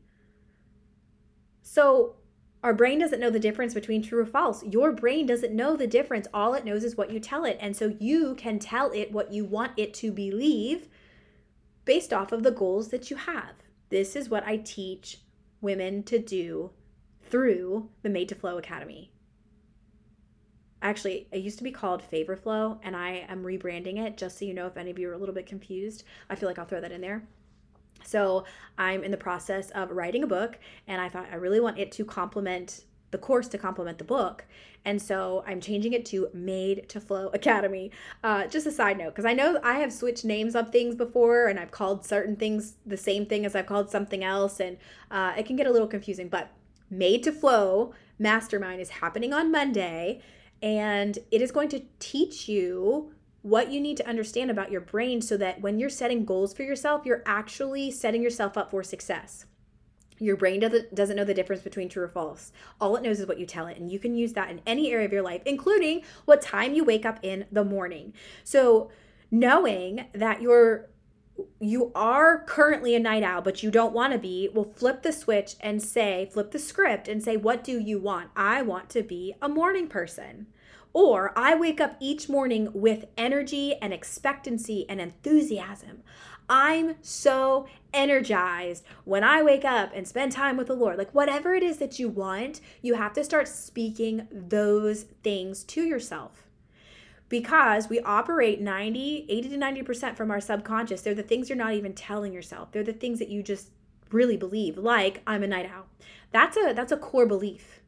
So, 1.61 2.15
our 2.63 2.73
brain 2.73 2.99
doesn't 2.99 3.19
know 3.19 3.29
the 3.29 3.39
difference 3.39 3.73
between 3.73 4.01
true 4.01 4.19
or 4.19 4.25
false. 4.25 4.63
Your 4.63 4.91
brain 4.91 5.25
doesn't 5.25 5.55
know 5.55 5.77
the 5.77 5.87
difference. 5.87 6.27
All 6.33 6.53
it 6.53 6.65
knows 6.65 6.83
is 6.83 6.97
what 6.97 7.11
you 7.11 7.19
tell 7.19 7.45
it. 7.45 7.57
And 7.61 7.75
so 7.75 7.95
you 7.99 8.35
can 8.35 8.59
tell 8.59 8.91
it 8.91 9.11
what 9.11 9.31
you 9.31 9.45
want 9.45 9.73
it 9.77 9.93
to 9.95 10.11
believe 10.11 10.89
based 11.85 12.11
off 12.11 12.31
of 12.31 12.43
the 12.43 12.51
goals 12.51 12.89
that 12.89 13.09
you 13.09 13.15
have. 13.15 13.53
This 13.89 14.15
is 14.15 14.27
what 14.29 14.45
I 14.45 14.57
teach 14.57 15.21
women 15.61 16.03
to 16.03 16.19
do 16.19 16.71
through 17.21 17.89
the 18.01 18.09
Made 18.09 18.29
to 18.29 18.35
Flow 18.35 18.57
Academy. 18.57 19.11
Actually, 20.81 21.27
it 21.31 21.39
used 21.39 21.57
to 21.57 21.63
be 21.63 21.71
called 21.71 22.03
Favor 22.03 22.35
Flow, 22.35 22.79
and 22.83 22.95
I 22.95 23.25
am 23.27 23.43
rebranding 23.43 23.97
it 23.97 24.17
just 24.17 24.37
so 24.37 24.45
you 24.45 24.53
know 24.53 24.67
if 24.67 24.77
any 24.77 24.91
of 24.91 24.99
you 24.99 25.09
are 25.09 25.13
a 25.13 25.17
little 25.17 25.35
bit 25.35 25.45
confused. 25.45 26.03
I 26.29 26.35
feel 26.35 26.47
like 26.47 26.59
I'll 26.59 26.65
throw 26.65 26.81
that 26.81 26.91
in 26.91 27.01
there. 27.01 27.23
So 28.03 28.45
I'm 28.77 29.03
in 29.03 29.11
the 29.11 29.17
process 29.17 29.69
of 29.71 29.91
writing 29.91 30.23
a 30.23 30.27
book, 30.27 30.59
and 30.87 31.01
I 31.01 31.09
thought 31.09 31.27
I 31.31 31.35
really 31.35 31.59
want 31.59 31.79
it 31.79 31.91
to 31.93 32.05
complement 32.05 32.83
the 33.09 33.17
course 33.17 33.47
to 33.47 33.57
complement 33.57 33.97
the 33.97 34.03
book. 34.03 34.45
And 34.85 35.01
so 35.01 35.43
I'm 35.47 35.59
changing 35.61 35.93
it 35.93 36.05
to 36.07 36.29
Made 36.33 36.87
to 36.89 37.01
Flow 37.01 37.29
Academy. 37.33 37.91
Uh, 38.23 38.47
just 38.47 38.67
a 38.67 38.71
side 38.71 38.97
note, 38.97 39.15
because 39.15 39.25
I 39.25 39.33
know 39.33 39.59
I 39.63 39.79
have 39.79 39.91
switched 39.91 40.25
names 40.25 40.55
of 40.55 40.71
things 40.71 40.93
before 40.93 41.47
and 41.47 41.59
I've 41.59 41.71
called 41.71 42.05
certain 42.05 42.35
things 42.35 42.75
the 42.85 42.97
same 42.97 43.25
thing 43.25 43.45
as 43.45 43.55
I've 43.55 43.65
called 43.65 43.89
something 43.89 44.23
else, 44.23 44.59
and 44.59 44.77
uh, 45.09 45.33
it 45.37 45.45
can 45.45 45.55
get 45.55 45.67
a 45.67 45.71
little 45.71 45.87
confusing. 45.87 46.27
But 46.29 46.51
Made 46.89 47.23
to 47.23 47.31
Flow 47.31 47.93
Mastermind 48.19 48.79
is 48.79 48.89
happening 48.89 49.33
on 49.33 49.51
Monday, 49.51 50.21
and 50.61 51.17
it 51.31 51.41
is 51.41 51.51
going 51.51 51.69
to 51.69 51.83
teach 51.99 52.47
you 52.49 53.13
what 53.41 53.71
you 53.71 53.79
need 53.79 53.97
to 53.97 54.07
understand 54.07 54.51
about 54.51 54.71
your 54.71 54.81
brain 54.81 55.21
so 55.21 55.37
that 55.37 55.61
when 55.61 55.79
you're 55.79 55.89
setting 55.89 56.25
goals 56.25 56.53
for 56.53 56.63
yourself, 56.63 57.05
you're 57.05 57.23
actually 57.25 57.91
setting 57.91 58.21
yourself 58.21 58.57
up 58.57 58.71
for 58.71 58.83
success. 58.83 59.45
Your 60.19 60.35
brain 60.35 60.59
doesn't 60.59 60.95
doesn't 60.95 61.15
know 61.15 61.23
the 61.23 61.33
difference 61.33 61.61
between 61.61 61.89
true 61.89 62.03
or 62.03 62.07
false. 62.07 62.51
All 62.81 62.95
it 62.95 63.03
knows 63.03 63.19
is 63.19 63.27
what 63.27 63.39
you 63.39 63.45
tell 63.45 63.67
it, 63.67 63.77
and 63.77 63.91
you 63.91 63.99
can 63.99 64.15
use 64.15 64.33
that 64.33 64.49
in 64.49 64.61
any 64.65 64.91
area 64.91 65.05
of 65.05 65.13
your 65.13 65.21
life, 65.21 65.43
including 65.45 66.01
what 66.25 66.41
time 66.41 66.73
you 66.73 66.83
wake 66.83 67.05
up 67.05 67.19
in 67.21 67.45
the 67.51 67.63
morning. 67.63 68.13
So, 68.43 68.89
knowing 69.29 70.07
that 70.13 70.41
you're 70.41 70.89
you 71.59 71.91
are 71.95 72.43
currently 72.43 72.95
a 72.95 72.99
night 72.99 73.23
owl, 73.23 73.41
but 73.41 73.63
you 73.63 73.71
don't 73.71 73.93
want 73.93 74.13
to 74.13 74.19
be, 74.19 74.49
will 74.53 74.73
flip 74.75 75.03
the 75.03 75.11
switch 75.11 75.55
and 75.59 75.81
say, 75.81 76.29
flip 76.31 76.51
the 76.51 76.59
script 76.59 77.07
and 77.07 77.23
say, 77.23 77.37
what 77.37 77.63
do 77.63 77.79
you 77.79 77.99
want? 77.99 78.29
I 78.35 78.61
want 78.61 78.89
to 78.89 79.03
be 79.03 79.35
a 79.41 79.49
morning 79.49 79.87
person. 79.87 80.47
Or 80.93 81.33
I 81.37 81.55
wake 81.55 81.81
up 81.81 81.95
each 81.99 82.29
morning 82.29 82.69
with 82.73 83.05
energy 83.17 83.75
and 83.75 83.93
expectancy 83.93 84.85
and 84.89 84.99
enthusiasm. 84.99 86.03
I'm 86.49 86.95
so 87.01 87.67
energized 87.93 88.85
when 89.03 89.23
I 89.23 89.43
wake 89.43 89.65
up 89.65 89.91
and 89.93 90.07
spend 90.07 90.31
time 90.31 90.55
with 90.57 90.67
the 90.67 90.75
Lord. 90.75 90.97
Like, 90.97 91.13
whatever 91.13 91.53
it 91.53 91.61
is 91.61 91.77
that 91.79 91.99
you 91.99 92.07
want, 92.07 92.61
you 92.81 92.93
have 92.93 93.13
to 93.13 93.23
start 93.23 93.47
speaking 93.47 94.27
those 94.31 95.03
things 95.23 95.63
to 95.65 95.83
yourself 95.83 96.46
because 97.29 97.89
we 97.89 97.99
operate 98.01 98.61
90, 98.61 99.25
80 99.27 99.49
to 99.49 99.57
90% 99.57 100.15
from 100.15 100.31
our 100.31 100.39
subconscious. 100.39 101.01
They're 101.01 101.13
the 101.13 101.23
things 101.23 101.49
you're 101.49 101.57
not 101.57 101.73
even 101.73 101.93
telling 101.93 102.33
yourself. 102.33 102.71
They're 102.71 102.83
the 102.83 102.93
things 102.93 103.19
that 103.19 103.29
you 103.29 103.43
just 103.43 103.69
really 104.11 104.37
believe, 104.37 104.77
like 104.77 105.21
I'm 105.27 105.43
a 105.43 105.47
night 105.47 105.69
owl. 105.73 105.87
That's 106.31 106.57
a 106.57 106.73
that's 106.73 106.91
a 106.91 106.97
core 106.97 107.25
belief. 107.25 107.81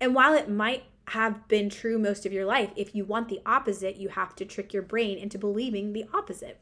And 0.00 0.14
while 0.14 0.34
it 0.34 0.48
might 0.48 0.84
have 1.08 1.46
been 1.48 1.68
true 1.68 1.98
most 1.98 2.24
of 2.24 2.32
your 2.32 2.46
life, 2.46 2.70
if 2.76 2.94
you 2.94 3.04
want 3.04 3.28
the 3.28 3.40
opposite, 3.44 3.96
you 3.96 4.08
have 4.10 4.34
to 4.36 4.44
trick 4.44 4.72
your 4.72 4.82
brain 4.82 5.18
into 5.18 5.38
believing 5.38 5.92
the 5.92 6.06
opposite. 6.14 6.60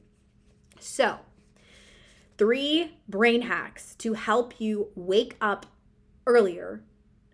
So, 0.80 1.18
three 2.36 2.96
brain 3.08 3.42
hacks 3.42 3.94
to 3.96 4.14
help 4.14 4.60
you 4.60 4.88
wake 4.94 5.36
up 5.40 5.66
earlier. 6.26 6.82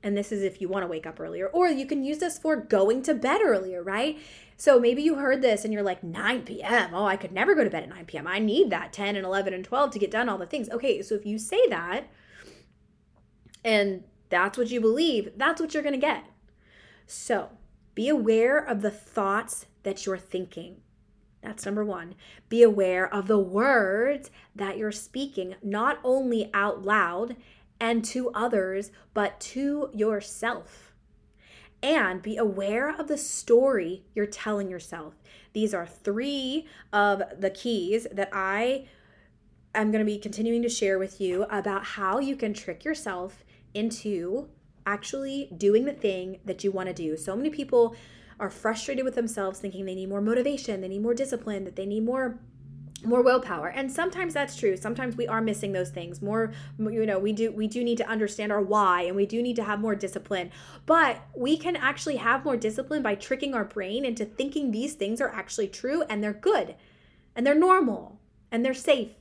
And 0.02 0.16
this 0.16 0.32
is 0.32 0.42
if 0.42 0.61
you 0.61 0.68
want 0.68 0.82
to 0.82 0.87
wake 0.87 1.06
up 1.06 1.18
earlier, 1.18 1.46
or 1.46 1.68
you 1.68 1.87
can 1.87 2.04
use 2.04 2.18
this 2.18 2.38
for 2.38 2.56
going 2.56 3.02
to 3.02 3.14
bed 3.14 3.40
earlier, 3.42 3.82
right? 3.82 4.18
So 4.64 4.81
maybe 4.81 5.03
you 5.03 5.16
heard 5.16 5.42
this 5.42 5.62
and 5.62 5.74
you're 5.74 5.83
like, 5.83 6.03
9 6.03 6.40
p.m. 6.44 6.94
Oh, 6.94 7.05
I 7.05 7.18
could 7.18 7.33
never 7.33 7.55
go 7.55 7.64
to 7.64 7.68
bed 7.68 7.83
at 7.83 7.90
9 7.90 8.07
p.m. 8.07 8.27
I 8.27 8.38
need 8.38 8.70
that 8.70 8.94
10 8.94 9.14
and 9.14 9.27
11 9.27 9.53
and 9.53 9.62
12 9.62 9.90
to 9.90 9.98
get 9.98 10.11
done 10.11 10.27
all 10.27 10.38
the 10.38 10.46
things. 10.46 10.70
Okay, 10.70 11.03
so 11.03 11.14
if 11.14 11.27
you 11.27 11.37
say 11.37 11.68
that 11.68 12.05
and 13.62 14.05
that's 14.31 14.57
what 14.57 14.70
you 14.70 14.81
believe, 14.81 15.33
that's 15.37 15.61
what 15.61 15.74
you're 15.74 15.83
going 15.83 15.92
to 15.92 15.98
get. 16.00 16.24
So 17.07 17.50
be 17.94 18.09
aware 18.09 18.57
of 18.57 18.81
the 18.81 18.90
thoughts 18.90 19.66
that 19.83 20.07
you're 20.07 20.16
thinking. 20.16 20.77
That's 21.42 21.66
number 21.66 21.85
one. 21.85 22.14
Be 22.48 22.62
aware 22.62 23.07
of 23.07 23.27
the 23.27 23.38
words 23.38 24.31
that 24.57 24.79
you're 24.79 24.92
speaking, 24.92 25.57
not 25.62 25.98
only 26.03 26.48
out 26.55 26.83
loud 26.83 27.37
and 27.79 28.03
to 28.07 28.31
others, 28.31 28.92
but 29.12 29.38
to 29.40 29.90
yourself. 29.92 30.93
And 31.85 32.23
be 32.23 32.38
aware 32.38 32.99
of 32.99 33.09
the 33.09 33.18
story 33.18 34.05
you're 34.14 34.25
telling 34.25 34.70
yourself. 34.70 35.12
These 35.53 35.75
are 35.75 35.87
three 35.87 36.66
of 36.94 37.23
the 37.38 37.51
keys 37.51 38.07
that 38.11 38.31
I 38.33 38.87
am 39.75 39.90
going 39.92 39.99
to 39.99 40.11
be 40.11 40.18
continuing 40.18 40.62
to 40.62 40.70
share 40.70 40.99
with 40.99 41.20
you 41.20 41.42
about 41.51 41.85
how 41.85 42.20
you 42.20 42.37
can 42.37 42.55
trick 42.55 42.87
yourself 42.87 43.44
into 43.75 44.49
actually 44.87 45.51
doing 45.55 45.85
the 45.85 45.92
thing 45.92 46.40
that 46.47 46.64
you 46.64 46.73
want 46.73 46.88
to 46.88 46.94
do. 46.94 47.18
So 47.18 47.37
many 47.37 47.51
people 47.51 47.94
are 48.40 48.49
frustrated 48.49 49.05
with 49.05 49.14
themselves 49.14 49.61
thinking 49.61 49.85
they 49.85 49.94
need 49.94 50.09
more 50.09 50.23
motivation, 50.23 50.81
they 50.81 50.88
need 50.88 51.03
more 51.03 51.12
discipline, 51.12 51.64
that 51.64 51.77
they 51.77 51.87
need 51.87 52.05
more 52.05 52.38
more 53.04 53.22
willpower. 53.22 53.68
And 53.68 53.90
sometimes 53.90 54.34
that's 54.34 54.56
true. 54.56 54.76
Sometimes 54.76 55.16
we 55.16 55.26
are 55.26 55.40
missing 55.40 55.72
those 55.72 55.90
things. 55.90 56.22
More 56.22 56.52
you 56.78 57.06
know 57.06 57.18
we 57.18 57.32
do 57.32 57.52
we 57.52 57.66
do 57.66 57.84
need 57.84 57.98
to 57.98 58.08
understand 58.08 58.52
our 58.52 58.60
why 58.60 59.02
and 59.02 59.16
we 59.16 59.26
do 59.26 59.42
need 59.42 59.56
to 59.56 59.64
have 59.64 59.80
more 59.80 59.94
discipline. 59.94 60.50
But 60.86 61.22
we 61.34 61.56
can 61.56 61.76
actually 61.76 62.16
have 62.16 62.44
more 62.44 62.56
discipline 62.56 63.02
by 63.02 63.14
tricking 63.14 63.54
our 63.54 63.64
brain 63.64 64.04
into 64.04 64.24
thinking 64.24 64.70
these 64.70 64.94
things 64.94 65.20
are 65.20 65.28
actually 65.28 65.68
true 65.68 66.02
and 66.02 66.22
they're 66.22 66.32
good 66.32 66.74
and 67.34 67.46
they're 67.46 67.54
normal 67.54 68.20
and 68.50 68.64
they're 68.64 68.74
safe 68.74 69.12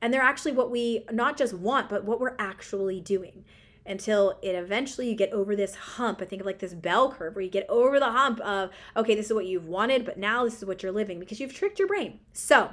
and 0.00 0.12
they're 0.12 0.22
actually 0.22 0.52
what 0.52 0.70
we 0.70 1.04
not 1.10 1.36
just 1.36 1.54
want 1.54 1.88
but 1.88 2.04
what 2.04 2.20
we're 2.20 2.36
actually 2.38 3.00
doing. 3.00 3.44
Until 3.84 4.38
it 4.42 4.54
eventually 4.54 5.08
you 5.08 5.16
get 5.16 5.32
over 5.32 5.56
this 5.56 5.74
hump. 5.74 6.22
I 6.22 6.24
think 6.24 6.40
of 6.40 6.46
like 6.46 6.60
this 6.60 6.72
bell 6.72 7.10
curve 7.10 7.34
where 7.34 7.42
you 7.42 7.50
get 7.50 7.66
over 7.68 7.98
the 7.98 8.12
hump 8.12 8.38
of, 8.38 8.70
okay, 8.96 9.16
this 9.16 9.26
is 9.26 9.32
what 9.32 9.46
you've 9.46 9.66
wanted, 9.66 10.04
but 10.04 10.18
now 10.18 10.44
this 10.44 10.58
is 10.58 10.64
what 10.64 10.84
you're 10.84 10.92
living 10.92 11.18
because 11.18 11.40
you've 11.40 11.52
tricked 11.52 11.80
your 11.80 11.88
brain. 11.88 12.20
So, 12.32 12.70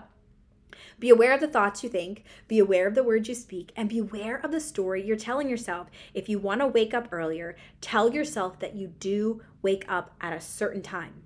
be 0.99 1.09
aware 1.09 1.33
of 1.33 1.39
the 1.39 1.47
thoughts 1.47 1.83
you 1.83 1.89
think, 1.89 2.23
be 2.47 2.59
aware 2.59 2.87
of 2.87 2.95
the 2.95 3.03
words 3.03 3.29
you 3.29 3.35
speak, 3.35 3.71
and 3.75 3.89
be 3.89 3.99
aware 3.99 4.35
of 4.35 4.51
the 4.51 4.59
story 4.59 5.03
you're 5.03 5.15
telling 5.15 5.49
yourself. 5.49 5.87
If 6.13 6.29
you 6.29 6.39
want 6.39 6.61
to 6.61 6.67
wake 6.67 6.93
up 6.93 7.07
earlier, 7.11 7.55
tell 7.81 8.13
yourself 8.13 8.59
that 8.59 8.75
you 8.75 8.87
do 8.87 9.41
wake 9.61 9.85
up 9.87 10.13
at 10.19 10.33
a 10.33 10.41
certain 10.41 10.81
time. 10.81 11.23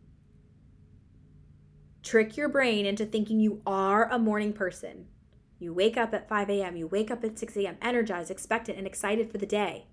Trick 2.03 2.35
your 2.37 2.49
brain 2.49 2.85
into 2.85 3.05
thinking 3.05 3.39
you 3.39 3.61
are 3.65 4.11
a 4.11 4.19
morning 4.19 4.53
person. 4.53 5.07
You 5.57 5.73
wake 5.73 5.95
up 5.95 6.13
at 6.13 6.27
5 6.27 6.49
a.m., 6.49 6.75
you 6.75 6.87
wake 6.87 7.09
up 7.09 7.23
at 7.23 7.39
6 7.39 7.55
a.m., 7.55 7.77
energized, 7.81 8.29
expectant, 8.29 8.77
and 8.77 8.85
excited 8.85 9.31
for 9.31 9.37
the 9.37 9.45
day. 9.45 9.87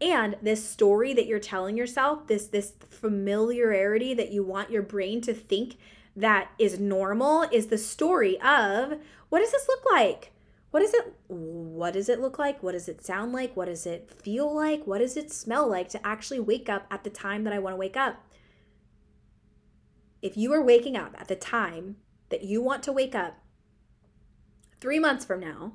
And 0.00 0.36
this 0.42 0.66
story 0.66 1.12
that 1.14 1.26
you're 1.26 1.38
telling 1.38 1.76
yourself, 1.76 2.26
this 2.26 2.46
this 2.46 2.72
familiarity 2.88 4.14
that 4.14 4.32
you 4.32 4.42
want 4.42 4.70
your 4.70 4.82
brain 4.82 5.20
to 5.22 5.34
think 5.34 5.76
that 6.16 6.50
is 6.58 6.78
normal 6.78 7.42
is 7.52 7.66
the 7.66 7.78
story 7.78 8.40
of 8.40 8.98
what 9.28 9.40
does 9.40 9.52
this 9.52 9.68
look 9.68 9.84
like? 9.90 10.32
What 10.70 10.82
is 10.82 10.94
it 10.94 11.14
what 11.28 11.94
does 11.94 12.08
it 12.08 12.20
look 12.20 12.38
like? 12.38 12.62
What 12.62 12.72
does 12.72 12.88
it 12.88 13.04
sound 13.04 13.32
like? 13.32 13.56
What 13.56 13.66
does 13.66 13.86
it 13.86 14.10
feel 14.10 14.54
like? 14.54 14.86
What 14.86 14.98
does 14.98 15.16
it 15.16 15.32
smell 15.32 15.68
like 15.68 15.88
to 15.90 16.06
actually 16.06 16.40
wake 16.40 16.68
up 16.68 16.86
at 16.90 17.04
the 17.04 17.10
time 17.10 17.44
that 17.44 17.52
I 17.52 17.58
want 17.58 17.74
to 17.74 17.78
wake 17.78 17.96
up? 17.96 18.24
If 20.22 20.36
you 20.36 20.52
are 20.52 20.62
waking 20.62 20.96
up 20.96 21.14
at 21.18 21.28
the 21.28 21.36
time 21.36 21.96
that 22.28 22.44
you 22.44 22.62
want 22.62 22.82
to 22.84 22.92
wake 22.92 23.14
up, 23.14 23.38
three 24.80 24.98
months 24.98 25.24
from 25.24 25.40
now, 25.40 25.72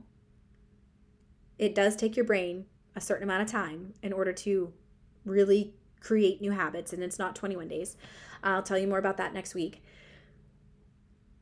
it 1.57 1.75
does 1.75 1.95
take 1.95 2.15
your 2.15 2.25
brain 2.25 2.65
a 2.95 3.01
certain 3.01 3.23
amount 3.23 3.41
of 3.41 3.49
time 3.49 3.93
in 4.01 4.13
order 4.13 4.31
to 4.31 4.71
really 5.25 5.73
create 5.99 6.39
new 6.39 6.51
habits, 6.51 6.93
and 6.93 7.03
it's 7.03 7.19
not 7.19 7.35
21 7.35 7.67
days. 7.67 7.97
I'll 8.43 8.63
tell 8.63 8.77
you 8.77 8.87
more 8.87 8.99
about 8.99 9.17
that 9.17 9.33
next 9.33 9.55
week. 9.55 9.83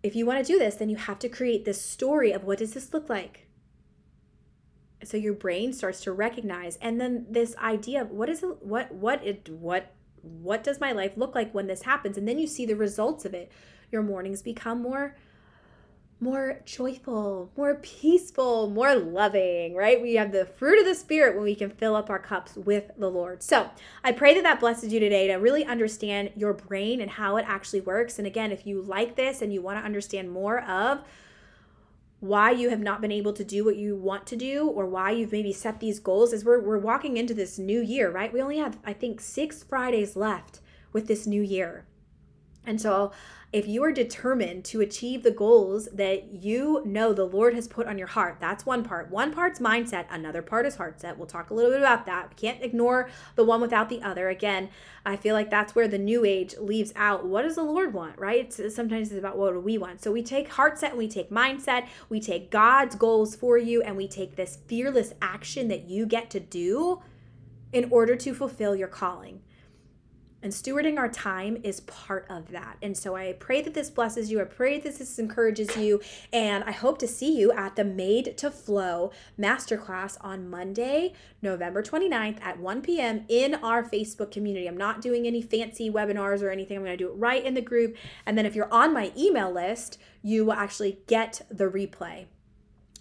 If 0.04 0.16
you 0.16 0.26
want 0.26 0.46
to 0.46 0.52
do 0.54 0.60
this, 0.60 0.76
then 0.76 0.90
you 0.90 0.98
have 0.98 1.18
to 1.20 1.30
create 1.30 1.64
this 1.64 1.82
story 1.82 2.34
of 2.34 2.44
what 2.44 2.60
does 2.60 2.74
this 2.74 2.94
look 2.94 3.10
like? 3.10 3.48
So 5.04 5.18
your 5.18 5.34
brain 5.34 5.74
starts 5.74 6.02
to 6.02 6.12
recognize, 6.12 6.78
and 6.82 7.00
then 7.00 7.26
this 7.30 7.56
idea 7.58 8.02
of 8.02 8.12
what 8.12 8.30
is 8.30 8.44
it, 8.44 8.62
what 8.64 8.94
what 8.94 9.26
it 9.26 9.50
what 9.50 9.92
what 10.22 10.64
does 10.64 10.80
my 10.80 10.92
life 10.92 11.14
look 11.18 11.36
like 11.36 11.54
when 11.54 11.68
this 11.68 11.84
happens, 11.84 12.18
and 12.18 12.28
then 12.28 12.40
you 12.40 12.48
see 12.48 12.66
the 12.66 12.76
results 12.76 13.26
of 13.26 13.34
it. 13.34 13.52
Your 13.92 14.04
mornings 14.04 14.42
become 14.42 14.82
more 14.82 15.16
more 16.20 16.62
joyful, 16.66 17.52
more 17.58 17.76
peaceful, 17.76 18.70
more 18.70 18.96
loving, 18.96 19.76
right? 19.76 20.02
We 20.02 20.16
have 20.16 20.32
the 20.32 20.46
fruit 20.46 20.80
of 20.80 20.86
the 20.86 20.96
Spirit 20.96 21.36
when 21.36 21.44
we 21.44 21.56
can 21.56 21.70
fill 21.70 21.96
up 21.96 22.10
our 22.10 22.20
cups 22.20 22.56
with 22.56 22.92
the 22.98 23.10
Lord. 23.10 23.44
So 23.44 23.70
I 24.04 24.14
pray 24.14 24.34
that 24.34 24.44
that 24.44 24.60
blesses 24.60 24.94
you 24.94 25.00
today 25.00 25.28
to 25.28 25.36
really 25.36 25.66
understand 25.66 26.32
your 26.36 26.54
brain 26.54 27.02
and 27.02 27.12
how 27.12 27.38
it 27.38 27.46
actually 27.48 27.82
works. 27.82 28.18
And 28.18 28.26
again, 28.26 28.52
if 28.52 28.66
you 28.66 28.82
like 28.82 29.16
this 29.16 29.42
and 29.42 29.54
you 29.54 29.62
want 29.62 29.80
to 29.80 29.86
understand 29.86 30.32
more 30.32 30.62
of 30.62 31.04
why 32.22 32.52
you 32.52 32.70
have 32.70 32.80
not 32.80 33.02
been 33.02 33.12
able 33.12 33.34
to 33.34 33.44
do 33.44 33.66
what 33.66 33.76
you 33.76 33.98
want 33.98 34.26
to 34.26 34.38
do 34.38 34.66
or 34.66 34.86
why 34.86 35.12
you've 35.12 35.34
maybe 35.34 35.52
set 35.52 35.82
these 35.82 36.00
goals 36.00 36.32
as 36.32 36.46
we're, 36.46 36.62
we're 36.62 36.78
walking 36.78 37.18
into 37.18 37.34
this 37.34 37.60
new 37.60 37.82
year, 37.82 38.10
right? 38.10 38.32
We 38.32 38.42
only 38.42 38.60
have, 38.60 38.80
I 38.86 38.94
think, 38.94 39.20
six 39.20 39.62
Fridays 39.62 40.16
left 40.16 40.62
with 40.94 41.08
this 41.08 41.28
new 41.28 41.42
year. 41.42 41.84
And 42.66 42.80
so 42.80 43.12
if 43.54 43.68
you 43.68 43.84
are 43.84 43.92
determined 43.92 44.66
to 44.66 44.82
achieve 44.82 45.22
the 45.22 45.30
goals 45.30 45.88
that 45.94 46.44
you 46.44 46.82
know 46.86 47.14
the 47.14 47.24
Lord 47.24 47.54
has 47.54 47.68
put 47.68 47.86
on 47.86 48.00
your 48.00 48.08
heart, 48.08 48.38
that's 48.40 48.66
one 48.66 48.84
part. 48.84 49.12
One 49.12 49.32
part's 49.32 49.60
mindset, 49.60 50.08
another 50.10 50.42
part 50.42 50.66
is 50.66 50.78
heart 50.78 51.00
set. 51.00 51.20
We'll 51.20 51.28
talk 51.28 51.52
a 51.52 51.54
little 51.54 51.70
bit 51.70 51.80
about 51.80 52.08
that. 52.08 52.30
We 52.30 52.36
can't 52.36 52.64
ignore 52.64 53.12
the 53.36 53.44
one 53.44 53.62
without 53.62 53.90
the 53.90 54.02
other. 54.02 54.30
Again, 54.30 54.70
I 55.06 55.18
feel 55.18 55.36
like 55.36 55.52
that's 55.52 55.76
where 55.76 55.88
the 55.88 56.00
new 56.00 56.26
age 56.26 56.56
leaves 56.60 56.94
out 56.96 57.28
what 57.28 57.44
does 57.44 57.56
the 57.56 57.64
Lord 57.64 57.94
want, 57.94 58.18
right? 58.18 58.52
It's, 58.58 58.76
sometimes 58.76 59.12
it's 59.12 59.20
about 59.20 59.38
what 59.38 59.54
do 59.54 59.60
we 59.60 59.78
want. 59.78 60.02
So 60.02 60.12
we 60.12 60.24
take 60.24 60.50
heart 60.50 60.80
set 60.80 60.92
and 60.92 60.98
we 60.98 61.08
take 61.08 61.30
mindset, 61.30 61.86
we 62.10 62.20
take 62.20 62.50
God's 62.50 62.96
goals 62.96 63.36
for 63.36 63.60
you, 63.60 63.84
and 63.84 63.96
we 63.96 64.08
take 64.08 64.36
this 64.36 64.58
fearless 64.66 65.14
action 65.22 65.68
that 65.68 65.88
you 65.88 66.08
get 66.08 66.32
to 66.32 66.40
do 66.40 67.04
in 67.72 67.88
order 67.92 68.16
to 68.16 68.34
fulfill 68.34 68.76
your 68.76 68.88
calling. 68.88 69.42
And 70.44 70.52
stewarding 70.52 71.00
our 71.00 71.08
time 71.08 71.58
is 71.64 71.80
part 71.80 72.28
of 72.30 72.52
that. 72.52 72.76
And 72.82 72.98
so 72.98 73.16
I 73.16 73.34
pray 73.40 73.62
that 73.62 73.74
this 73.74 73.90
blesses 73.90 74.30
you. 74.30 74.42
I 74.42 74.44
pray 74.44 74.78
that 74.78 75.00
this 75.00 75.18
encourages 75.18 75.78
you. 75.78 76.02
And 76.34 76.66
I 76.66 76.72
hope 76.72 77.00
to 77.00 77.08
see 77.08 77.40
you 77.40 77.54
at 77.54 77.78
the 77.78 77.86
Made 77.86 78.38
to 78.40 78.52
Flow 78.52 79.12
Masterclass 79.40 80.18
on 80.20 80.50
Monday, 80.50 81.14
November 81.42 81.82
29th 81.82 82.42
at 82.44 82.60
1 82.60 82.82
p.m. 82.82 83.24
in 83.30 83.56
our 83.56 83.84
Facebook 83.84 84.32
community. 84.32 84.68
I'm 84.68 84.76
not 84.76 85.02
doing 85.02 85.26
any 85.26 85.42
fancy 85.42 85.90
webinars 85.90 86.42
or 86.42 86.50
anything. 86.50 86.76
I'm 86.76 86.84
going 86.84 86.98
to 86.98 87.04
do 87.04 87.10
it 87.10 87.16
right 87.16 87.44
in 87.44 87.54
the 87.54 87.62
group. 87.62 87.96
And 88.26 88.38
then 88.38 88.46
if 88.46 88.54
you're 88.54 88.72
on 88.74 88.94
my 88.94 89.14
email 89.18 89.50
list, 89.50 89.98
you 90.22 90.44
will 90.44 90.54
actually 90.54 91.00
get 91.08 91.42
the 91.50 91.70
replay. 91.70 92.26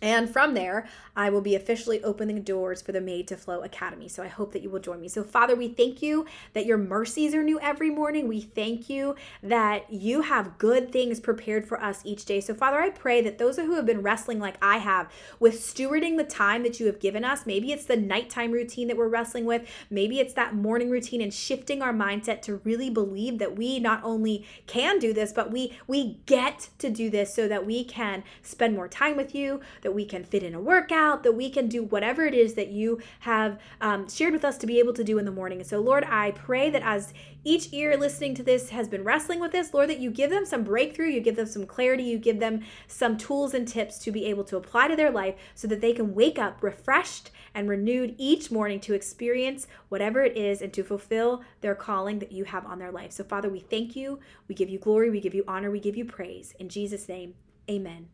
And 0.03 0.29
from 0.29 0.55
there, 0.55 0.87
I 1.15 1.31
will 1.31 1.41
be 1.41 1.55
officially 1.55 2.03
opening 2.03 2.43
doors 2.43 2.83
for 2.83 2.91
the 2.91 3.01
Made 3.01 3.29
to 3.29 3.37
Flow 3.37 3.61
Academy. 3.61 4.09
So 4.09 4.23
I 4.23 4.29
hope 4.29 4.53
that 4.53 4.63
you 4.63 4.69
will 4.69 4.81
join 4.81 5.01
me. 5.01 5.09
So, 5.09 5.23
Father, 5.23 5.55
we 5.55 5.69
thank 5.69 6.03
you 6.03 6.27
that 6.55 6.67
your 6.67 6.77
mercies 6.79 7.35
are 7.35 7.43
new 7.45 7.61
every 7.61 7.89
morning. 7.89 8.27
We 8.27 8.41
thank 8.41 8.91
you 8.91 9.15
that 9.43 9.93
you 9.93 10.23
have 10.23 10.59
good 10.59 10.91
things 10.91 11.21
prepared 11.21 11.69
for 11.69 11.81
us 11.81 12.01
each 12.05 12.25
day. 12.25 12.41
So, 12.41 12.53
Father, 12.53 12.81
I 12.81 12.91
pray 12.91 13.21
that 13.23 13.39
those 13.39 13.57
who 13.57 13.75
have 13.77 13.87
been 13.87 14.03
wrestling 14.03 14.41
like 14.41 14.57
I 14.61 14.79
have 14.79 15.09
with 15.39 15.61
stewarding 15.61 16.17
the 16.17 16.25
time 16.25 16.65
that 16.65 16.81
you 16.81 16.87
have 16.87 16.99
given 16.99 17.25
us, 17.25 17.47
maybe 17.47 17.71
it's 17.71 17.85
the 17.85 17.97
nighttime 17.97 18.51
routine 18.51 18.89
that 18.89 18.97
we're 18.97 19.07
wrestling 19.07 19.45
with, 19.45 19.63
maybe 19.89 20.19
it's 20.19 20.35
that 20.35 20.55
morning 20.55 20.91
routine 20.91 21.21
and 21.21 21.33
shifting 21.33 21.81
our 21.81 21.93
mindset 21.93 22.43
to 22.43 22.57
really 22.65 22.91
believe 22.91 23.39
that 23.39 23.57
we 23.57 23.79
not 23.79 24.03
only 24.03 24.45
can 24.67 24.99
do 24.99 25.13
this, 25.13 25.33
but 25.33 25.53
we 25.53 25.79
we 25.87 26.19
get 26.27 26.71
to 26.79 26.91
do 26.91 27.09
this 27.09 27.33
so 27.35 27.47
that 27.47 27.65
we 27.65 27.85
can 27.85 28.25
spend 28.43 28.75
more 28.75 28.89
time 28.89 29.17
with 29.17 29.35
you, 29.35 29.61
that 29.83 29.92
that 29.93 29.97
we 29.97 30.05
can 30.07 30.25
fit 30.25 30.43
in 30.43 30.55
a 30.55 30.61
workout, 30.61 31.23
that 31.23 31.33
we 31.33 31.51
can 31.51 31.69
do 31.69 31.83
whatever 31.83 32.25
it 32.25 32.33
is 32.33 32.55
that 32.55 32.69
you 32.69 32.99
have 33.21 33.59
um, 33.83 34.09
shared 34.09 34.33
with 34.33 34.43
us 34.43 34.57
to 34.57 34.67
be 34.67 34.79
able 34.79 34.95
to 34.95 35.05
do 35.05 35.19
in 35.19 35.27
the 35.27 35.31
morning. 35.31 35.59
And 35.59 35.69
so, 35.69 35.81
Lord, 35.81 36.05
I 36.05 36.31
pray 36.31 36.71
that 36.71 36.83
as 36.83 37.13
each 37.45 37.71
ear 37.75 37.95
listening 37.99 38.35
to 38.37 38.43
this 38.43 38.71
has 38.71 38.89
been 38.89 39.05
wrestling 39.05 39.39
with 39.39 39.53
this, 39.53 39.75
Lord, 39.75 39.91
that 39.91 39.99
you 39.99 40.11
give 40.11 40.31
them 40.31 40.47
some 40.47 40.65
breakthrough, 40.65 41.09
you 41.09 41.21
give 41.21 41.37
them 41.37 41.47
some 41.47 41.67
clarity, 41.67 42.05
you 42.05 42.19
give 42.19 42.41
them 42.41 42.63
some 42.87 43.19
tools 43.19 43.53
and 43.53 43.69
tips 43.69 43.99
to 43.99 44.11
be 44.11 44.25
able 44.25 44.45
to 44.45 44.57
apply 44.57 44.89
to 44.89 44.97
their 44.97 45.11
life 45.11 45.35
so 45.55 45.69
that 45.69 45.83
they 45.83 45.93
can 45.93 46.15
wake 46.15 46.39
up 46.39 46.63
refreshed 46.63 47.31
and 47.55 47.69
renewed 47.69 48.15
each 48.17 48.51
morning 48.51 48.81
to 48.81 48.95
experience 48.95 49.67
whatever 49.91 50.23
it 50.23 50.39
is 50.39 50.63
and 50.63 50.73
to 50.73 50.83
fulfill 50.83 51.43
their 51.61 51.75
calling 51.75 52.19
that 52.21 52.33
you 52.33 52.45
have 52.45 52.65
on 52.65 52.79
their 52.79 52.93
life. 52.93 53.13
So, 53.13 53.25
Father, 53.25 53.51
we 53.51 53.61
thank 53.61 53.95
you. 53.95 54.21
We 54.49 54.55
give 54.55 54.71
you 54.71 54.79
glory. 54.79 55.11
We 55.11 55.21
give 55.21 55.35
you 55.35 55.45
honor. 55.47 55.71
We 55.71 55.81
give 55.81 55.99
you 55.99 56.07
praise. 56.07 56.55
In 56.59 56.71
Jesus' 56.71 57.09
name, 57.11 57.35
amen. 57.69 58.09